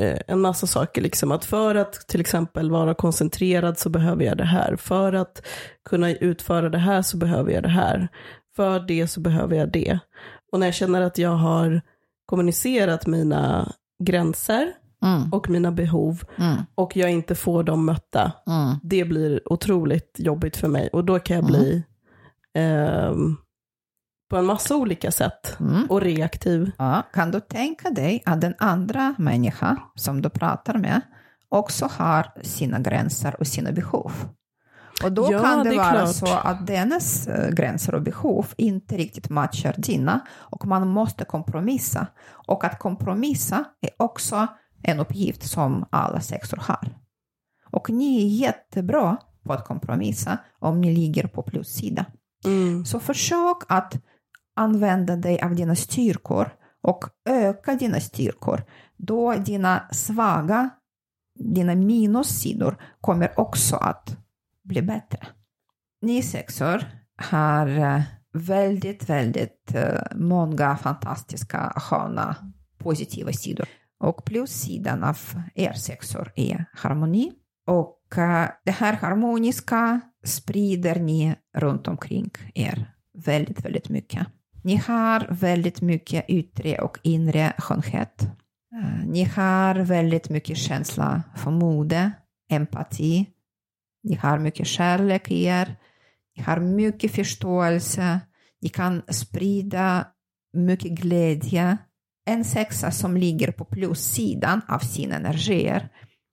[0.00, 1.02] en massa saker.
[1.02, 1.32] Liksom.
[1.32, 4.76] Att för att till exempel vara koncentrerad så behöver jag det här.
[4.76, 5.42] För att
[5.88, 8.08] kunna utföra det här så behöver jag det här.
[8.56, 9.98] För det så behöver jag det.
[10.52, 11.80] Och när jag känner att jag har
[12.26, 13.72] kommunicerat mina
[14.04, 14.72] gränser
[15.04, 15.32] mm.
[15.32, 16.56] och mina behov mm.
[16.74, 18.76] och jag inte får dem mötta, mm.
[18.82, 20.88] det blir otroligt jobbigt för mig.
[20.92, 21.82] Och då kan jag bli
[22.54, 23.14] eh,
[24.32, 25.86] på en massa olika sätt mm.
[25.90, 26.70] och reaktiv.
[26.78, 31.00] Ja, kan du tänka dig att den andra människa som du pratar med
[31.48, 34.12] också har sina gränser och sina behov?
[35.04, 36.14] Och då ja, kan det, det vara klart.
[36.14, 42.06] så att dennes eh, gränser och behov inte riktigt matchar dina och man måste kompromissa.
[42.48, 44.46] Och att kompromissa är också
[44.82, 46.88] en uppgift som alla sexor har.
[47.70, 52.04] Och ni är jättebra på att kompromissa om ni ligger på plussida.
[52.44, 52.84] Mm.
[52.84, 53.96] Så försök att
[54.56, 58.62] använda dig av dina styrkor och öka dina styrkor,
[58.96, 60.70] då dina svaga,
[61.38, 64.16] dina minussidor kommer också att
[64.64, 65.26] bli bättre.
[66.02, 66.84] Ni sexor
[67.16, 72.36] har eh, väldigt, väldigt eh, många fantastiska, sköna,
[72.78, 73.68] positiva sidor.
[74.00, 75.18] Och plussidan av
[75.54, 77.32] er sexor är harmoni.
[77.66, 84.26] Och eh, det här harmoniska sprider ni runt omkring er väldigt, väldigt mycket.
[84.62, 88.22] Ni har väldigt mycket yttre och inre skönhet.
[88.74, 92.12] Eh, ni har väldigt mycket känsla för mode,
[92.50, 93.26] empati.
[94.02, 95.76] Ni har mycket kärlek i er.
[96.36, 98.20] Ni har mycket förståelse.
[98.60, 100.06] Ni kan sprida
[100.52, 101.76] mycket glädje.
[102.26, 105.88] En sexa som ligger på plussidan av sina energier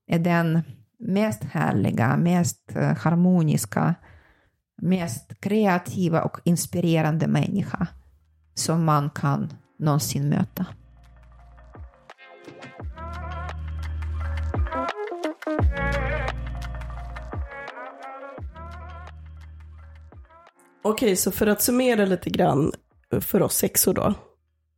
[0.07, 0.61] är den
[0.99, 3.95] mest härliga, mest eh, harmoniska,
[4.81, 7.87] mest kreativa och inspirerande människa
[8.59, 10.65] som man kan någonsin möta.
[20.81, 22.71] Okej, så för att summera lite grann
[23.21, 24.13] för oss sexor då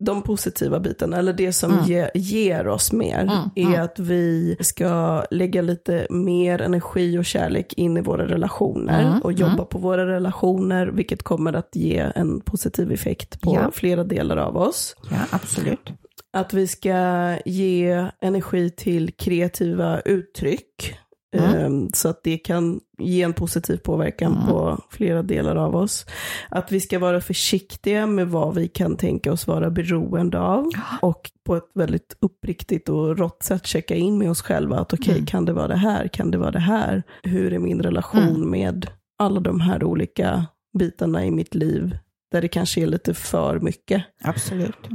[0.02, 1.86] de positiva bitarna, eller det som mm.
[1.86, 3.50] ge, ger oss mer, mm.
[3.56, 3.82] är mm.
[3.82, 9.34] att vi ska lägga lite mer energi och kärlek in i våra relationer mm, och
[9.34, 9.66] jobba mm.
[9.66, 13.72] på våra relationer, vilket kommer att ge en positiv effekt på ja.
[13.74, 14.96] flera delar av oss.
[15.12, 15.90] Ja, absolut.
[16.34, 20.98] Att vi ska ge energi till kreativa uttryck,
[21.38, 21.90] Mm.
[21.94, 24.48] Så att det kan ge en positiv påverkan mm.
[24.48, 26.06] på flera delar av oss.
[26.50, 30.70] Att vi ska vara försiktiga med vad vi kan tänka oss vara beroende av.
[31.02, 34.80] Och på ett väldigt uppriktigt och rått sätt checka in med oss själva.
[34.80, 35.26] Att okej, okay, mm.
[35.26, 36.08] kan det vara det här?
[36.08, 37.04] Kan det vara det här?
[37.24, 38.52] Hur är min relation mm.
[38.52, 40.46] med alla de här olika
[40.78, 41.98] bitarna i mitt liv?
[42.32, 44.04] Där det kanske är lite för mycket.
[44.24, 44.88] Absolut.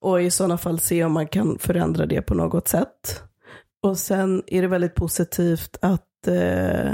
[0.00, 3.22] Och i sådana fall se om man kan förändra det på något sätt.
[3.82, 6.92] Och sen är det väldigt positivt att eh,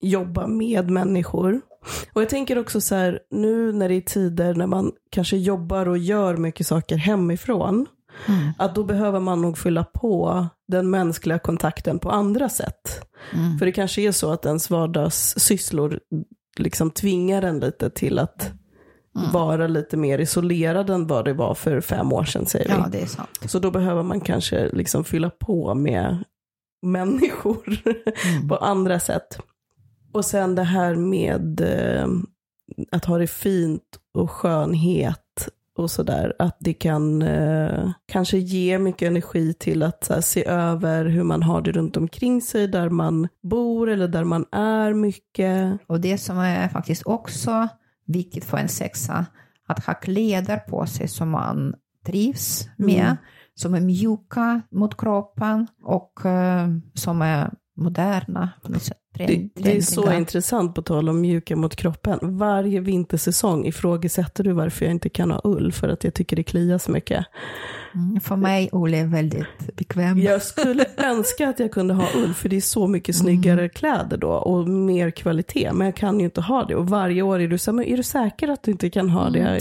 [0.00, 1.60] jobba med människor.
[2.12, 5.88] Och jag tänker också så här, nu när det är tider när man kanske jobbar
[5.88, 7.86] och gör mycket saker hemifrån,
[8.28, 8.52] mm.
[8.58, 13.06] att då behöver man nog fylla på den mänskliga kontakten på andra sätt.
[13.32, 13.58] Mm.
[13.58, 16.00] För det kanske är så att ens vardagssysslor
[16.56, 18.52] liksom tvingar en lite till att
[19.18, 19.32] mm.
[19.32, 22.72] vara lite mer isolerad än vad det var för fem år sedan säger vi.
[22.72, 23.38] Ja, det är sant.
[23.44, 26.24] Så då behöver man kanske liksom fylla på med
[26.82, 27.82] människor
[28.28, 28.48] mm.
[28.48, 29.38] på andra sätt.
[30.12, 32.08] Och sen det här med eh,
[32.90, 33.82] att ha det fint
[34.14, 36.34] och skönhet och sådär.
[36.38, 41.42] Att det kan eh, kanske ge mycket energi till att här, se över hur man
[41.42, 45.78] har det runt omkring sig, där man bor eller där man är mycket.
[45.86, 47.68] Och det som är faktiskt också
[48.06, 49.26] viktigt för en sexa
[49.66, 51.74] att ha kläder på sig som man
[52.06, 53.04] trivs med.
[53.04, 53.16] Mm.
[53.54, 58.50] som är mjuka mot kroppen och uh, som är moderna.
[59.12, 62.18] Det, det, är så intressant på tal om mjuka mot kroppen.
[62.22, 66.42] Varje vintersäsong ifrågasätter du varför jag inte kan ha ull, för att jag tycker det
[66.42, 67.26] kliar så mycket.
[67.96, 70.18] Mm, för mig ull är väldigt bekväm.
[70.18, 73.70] Jag skulle önska att jag kunde ha ull, för det är så mycket snyggare mm.
[73.70, 75.72] kläder då och mer kvalitet.
[75.72, 76.74] Men jag kan ju inte ha det.
[76.74, 79.30] Och varje år är du så här, är du säker att du inte kan ha
[79.30, 79.40] det?
[79.40, 79.58] Mm.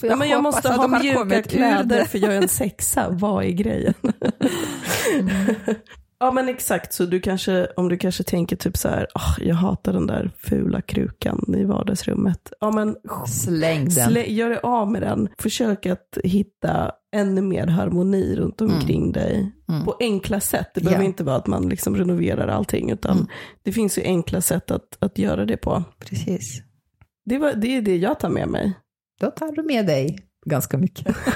[0.00, 3.06] Du, ja, men jag måste ha mjuka kläder för jag är en sexa.
[3.10, 3.94] Vad är grejen?
[6.20, 6.26] Mm.
[6.26, 9.54] Ja men exakt, så du kanske, om du kanske tänker typ så här, oh, jag
[9.54, 12.52] hatar den där fula krukan i vardagsrummet.
[12.60, 12.96] Ja men
[13.28, 14.08] släng den.
[14.08, 15.28] Slä, gör dig av med den.
[15.38, 19.12] Försök att hitta ännu mer harmoni runt omkring mm.
[19.12, 19.52] dig.
[19.68, 19.84] Mm.
[19.84, 20.70] På enkla sätt.
[20.74, 21.08] Det behöver ja.
[21.08, 23.28] inte vara att man liksom renoverar allting, utan mm.
[23.62, 25.84] det finns ju enkla sätt att, att göra det på.
[25.98, 26.62] Precis.
[27.24, 28.78] Det, var, det är det jag tar med mig.
[29.20, 31.16] Då tar du med dig ganska mycket.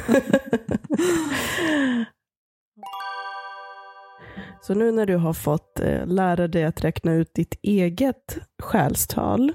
[4.62, 9.52] Så nu när du har fått eh, lära dig att räkna ut ditt eget själstal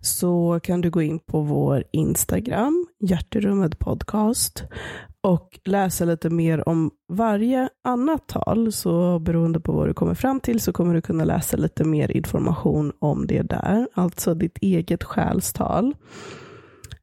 [0.00, 4.64] så kan du gå in på vår Instagram, Hjärterummet podcast
[5.20, 8.72] och läsa lite mer om varje annat tal.
[8.72, 12.16] Så beroende på vad du kommer fram till så kommer du kunna läsa lite mer
[12.16, 13.88] information om det där.
[13.94, 15.94] Alltså ditt eget själstal.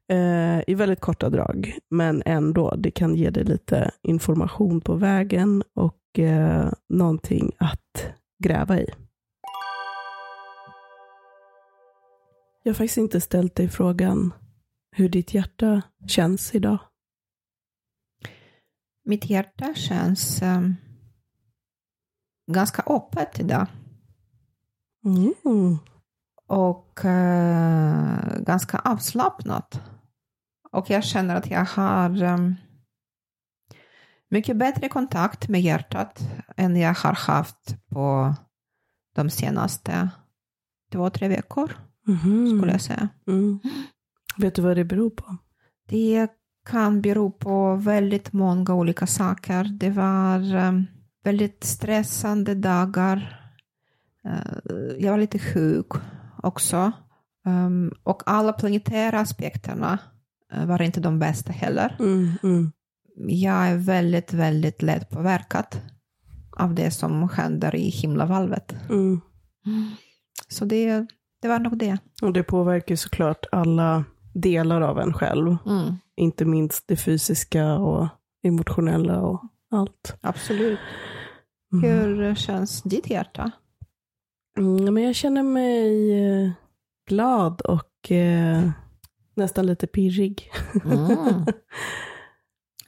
[0.08, 2.74] Eh, I väldigt korta drag, men ändå.
[2.78, 8.12] Det kan ge dig lite information på vägen och eh, någonting att
[8.44, 8.86] gräva i.
[12.62, 14.32] Jag har faktiskt inte ställt dig frågan
[14.96, 16.78] hur ditt hjärta känns idag.
[19.04, 20.76] Mitt hjärta känns um,
[22.52, 23.66] ganska öppet idag.
[25.04, 25.78] Mm.
[26.46, 29.80] Och uh, ganska avslappnat.
[30.76, 32.54] Och jag känner att jag har um,
[34.30, 38.34] mycket bättre kontakt med hjärtat än jag har haft på
[39.14, 40.08] de senaste
[40.92, 41.72] två, tre veckor,
[42.08, 42.58] mm.
[42.58, 43.08] skulle jag säga.
[43.26, 43.60] Mm.
[44.36, 45.36] Vet du vad det beror på?
[45.88, 46.28] Det
[46.68, 49.64] kan bero på väldigt många olika saker.
[49.64, 50.86] Det var um,
[51.24, 53.40] väldigt stressande dagar.
[54.26, 55.92] Uh, jag var lite sjuk
[56.42, 56.92] också.
[57.46, 59.98] Um, och alla planetära aspekterna
[60.52, 61.96] var inte de bästa heller.
[61.98, 62.72] Mm, mm
[63.16, 65.66] jag är väldigt, väldigt lätt påverkad
[66.56, 68.74] av det som händer i himlavalvet.
[68.90, 69.20] Mm.
[70.48, 71.06] Så det,
[71.42, 71.98] det var nog det.
[72.22, 75.56] Och det påverkar såklart alla delar av en själv.
[75.66, 75.94] Mm.
[76.16, 78.08] Inte minst det fysiska och
[78.42, 80.16] emotionella och allt.
[80.20, 80.78] Absolut.
[81.72, 81.84] Mm.
[81.84, 83.50] Hur känns ditt hjärta?
[84.58, 86.50] Mm, men jag känner mig eh,
[87.08, 88.70] glad och eh,
[89.36, 90.50] nästan lite pirrig.
[90.84, 91.44] Mm.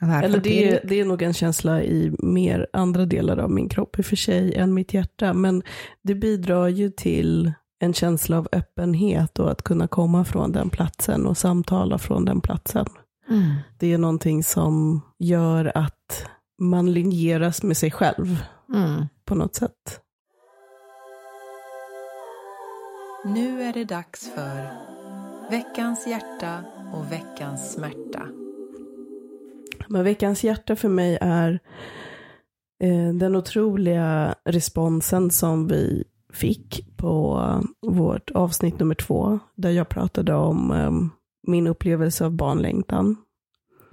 [0.25, 3.99] Eller det är, det är nog en känsla i mer andra delar av min kropp
[3.99, 5.33] i och för sig än mitt hjärta.
[5.33, 5.63] Men
[6.03, 11.27] det bidrar ju till en känsla av öppenhet och att kunna komma från den platsen
[11.27, 12.87] och samtala från den platsen.
[13.29, 13.55] Mm.
[13.79, 16.27] Det är någonting som gör att
[16.59, 18.43] man linjeras med sig själv
[18.75, 19.07] mm.
[19.25, 20.01] på något sätt.
[23.25, 24.98] Nu är det dags för
[25.51, 28.29] veckans hjärta och veckans smärta.
[29.89, 31.61] Men veckans hjärta för mig är
[32.85, 37.43] eh, den otroliga responsen som vi fick på
[37.87, 40.93] vårt avsnitt nummer två, där jag pratade om eh,
[41.47, 43.17] min upplevelse av barnlängtan.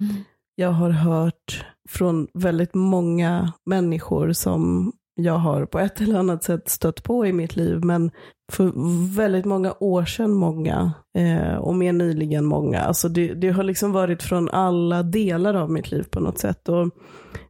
[0.00, 0.14] Mm.
[0.54, 6.68] Jag har hört från väldigt många människor som jag har på ett eller annat sätt
[6.68, 8.10] stött på i mitt liv, men
[8.52, 8.72] för
[9.16, 12.80] väldigt många år sedan många, eh, och mer nyligen många.
[12.80, 16.68] Alltså det, det, har liksom varit från alla delar av mitt liv på något sätt.
[16.68, 16.90] Och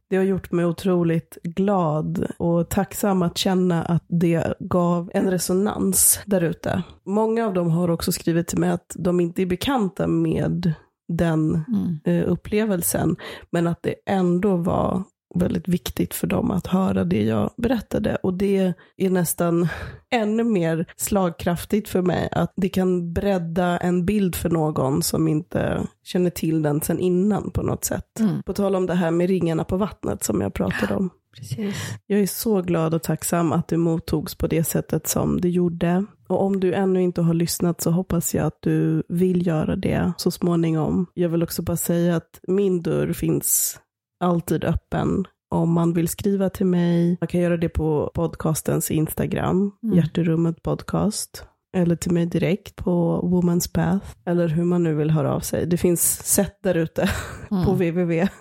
[0.09, 6.19] det har gjort mig otroligt glad och tacksam att känna att det gav en resonans
[6.25, 6.83] där ute.
[7.05, 10.73] Många av dem har också skrivit till mig att de inte är bekanta med
[11.07, 11.99] den mm.
[12.05, 13.15] eh, upplevelsen,
[13.51, 15.03] men att det ändå var
[15.35, 18.15] väldigt viktigt för dem att höra det jag berättade.
[18.15, 19.67] Och det är nästan
[20.09, 25.87] ännu mer slagkraftigt för mig att det kan bredda en bild för någon som inte
[26.03, 28.19] känner till den sen innan på något sätt.
[28.19, 28.43] Mm.
[28.43, 31.09] På tal om det här med ringarna på vattnet som jag pratade om.
[31.37, 31.75] Precis.
[32.07, 36.05] Jag är så glad och tacksam att det mottogs på det sättet som det gjorde.
[36.27, 40.11] Och om du ännu inte har lyssnat så hoppas jag att du vill göra det
[40.17, 41.05] så småningom.
[41.13, 43.79] Jag vill också bara säga att min dörr finns
[44.19, 47.17] alltid öppen om man vill skriva till mig.
[47.21, 49.95] Man kan göra det på podcastens Instagram, mm.
[49.97, 51.45] Hjärterummet podcast.
[51.77, 54.05] Eller till mig direkt på Woman's Path.
[54.25, 55.65] Eller hur man nu vill höra av sig.
[55.65, 57.01] Det finns sätt där ute
[57.51, 57.65] mm.
[57.65, 58.27] på www.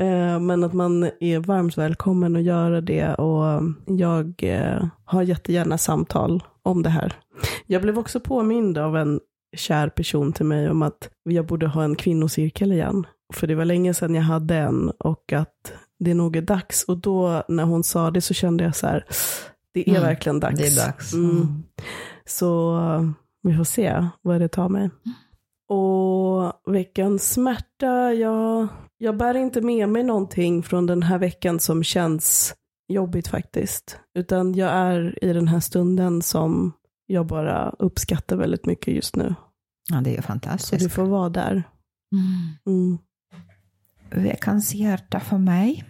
[0.00, 5.78] Eh, men att man är varmt välkommen att göra det och jag eh, har jättegärna
[5.78, 7.12] samtal om det här.
[7.66, 9.20] Jag blev också påmind av en
[9.56, 13.06] kär person till mig om att jag borde ha en kvinnocirkel igen.
[13.34, 16.84] För det var länge sedan jag hade en och att det nog är dags.
[16.84, 19.04] Och då när hon sa det så kände jag så här,
[19.72, 20.58] det är mm, verkligen dags.
[20.58, 21.12] Det är dags.
[21.14, 21.30] Mm.
[21.30, 21.62] Mm.
[22.24, 22.80] Så
[23.42, 24.90] vi får se vad det tar mig.
[25.68, 28.68] Och veckans smärta, jag,
[28.98, 32.54] jag bär inte med mig någonting från den här veckan som känns
[32.88, 33.98] jobbigt faktiskt.
[34.18, 36.72] Utan jag är i den här stunden som
[37.06, 39.34] jag bara uppskattar väldigt mycket just nu.
[39.92, 40.82] Ja, det är fantastiskt.
[40.82, 41.62] Så du får vara där.
[42.12, 42.78] Mm.
[42.78, 42.98] Mm.
[44.10, 45.84] Veckans hjärta för mig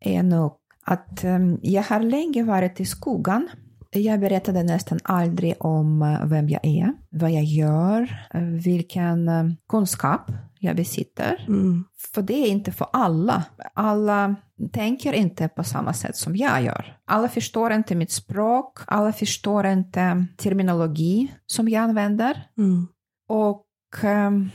[0.00, 0.52] är nog
[0.84, 3.48] att um, jag har länge varit i skogen.
[3.90, 8.02] Jag berättade nästan aldrig om uh, vem jag är, vad jag gör,
[8.34, 11.44] uh, vilken uh, kunskap jag besitter.
[11.48, 11.84] Mm.
[12.14, 13.44] För det är inte för alla.
[13.74, 14.34] Alla
[14.72, 16.96] tänker inte på samma sätt som jag gör.
[17.04, 22.46] Alla förstår inte mitt språk, alla förstår inte terminologi som jag använder.
[22.58, 22.86] Mm.
[23.28, 23.66] Och
[24.04, 24.50] um,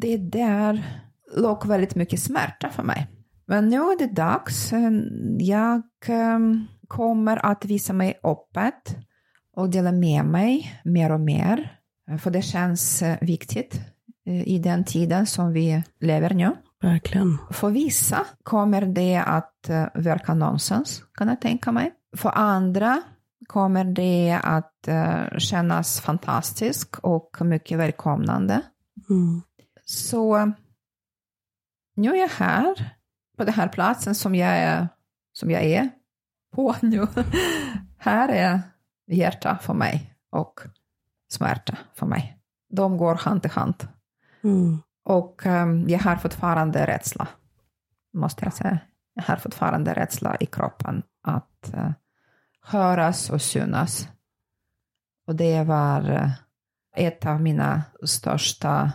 [0.00, 1.03] det där
[1.36, 3.08] låg väldigt mycket smärta för mig.
[3.46, 4.72] Men nu är det dags.
[5.38, 8.96] Jag um, kommer att visa mig öppet
[9.56, 11.78] och dela med mig mer och mer.
[12.18, 13.80] För det känns uh, viktigt
[14.28, 16.56] uh, i den tiden som vi lever nu.
[16.82, 17.38] Verkligen.
[17.50, 21.92] För vissa kommer det att verka nonsens, kan jag tänka mig.
[22.16, 23.02] För andra
[23.46, 24.88] kommer det att
[25.38, 28.60] kännas fantastiskt och mycket välkomnande.
[29.10, 29.42] Mm.
[29.84, 30.52] Så
[31.94, 32.94] nu är jag här,
[33.36, 34.88] på den här platsen som jag är,
[35.32, 35.90] som jag är
[36.54, 37.06] på nu.
[37.98, 38.60] här är
[39.06, 40.60] hjärta för mig och
[41.28, 42.38] smärta för mig.
[42.68, 43.88] De går hand i hand.
[44.44, 44.78] Mm.
[45.04, 47.28] Och um, jag har fortfarande rädsla,
[48.12, 48.78] måste jag säga.
[49.14, 51.90] Jag har fortfarande rädsla i kroppen att uh,
[52.60, 54.08] höras och synas.
[55.26, 56.30] Och det var uh,
[56.96, 58.92] ett av mina största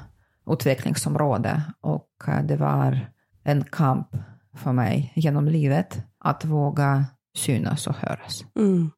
[0.53, 3.11] utvecklingsområde och eh, det var
[3.43, 4.07] en kamp
[4.55, 7.05] för mig genom livet att våga
[7.37, 8.45] synas och höras.
[8.55, 8.91] Mm.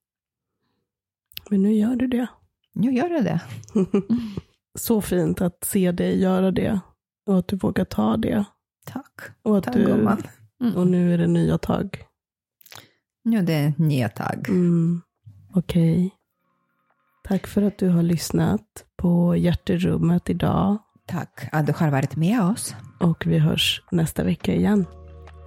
[1.49, 2.27] Men nu gör du det.
[2.73, 3.41] Nu gör jag det.
[4.79, 6.79] Så fint att se dig göra det
[7.25, 8.45] och att du vågar ta det.
[8.85, 9.21] Tack.
[9.43, 10.17] Och, att Tack, du, mm.
[10.75, 12.03] och nu är det nya tag.
[13.23, 14.49] Nu är det nya tag.
[14.49, 15.01] Mm.
[15.53, 15.95] Okej.
[15.95, 16.09] Okay.
[17.23, 20.77] Tack för att du har lyssnat på Hjärterummet idag.
[21.11, 22.75] Tack att du har varit med oss.
[22.99, 24.85] Och vi hörs nästa vecka igen.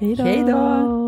[0.00, 1.03] Hej då!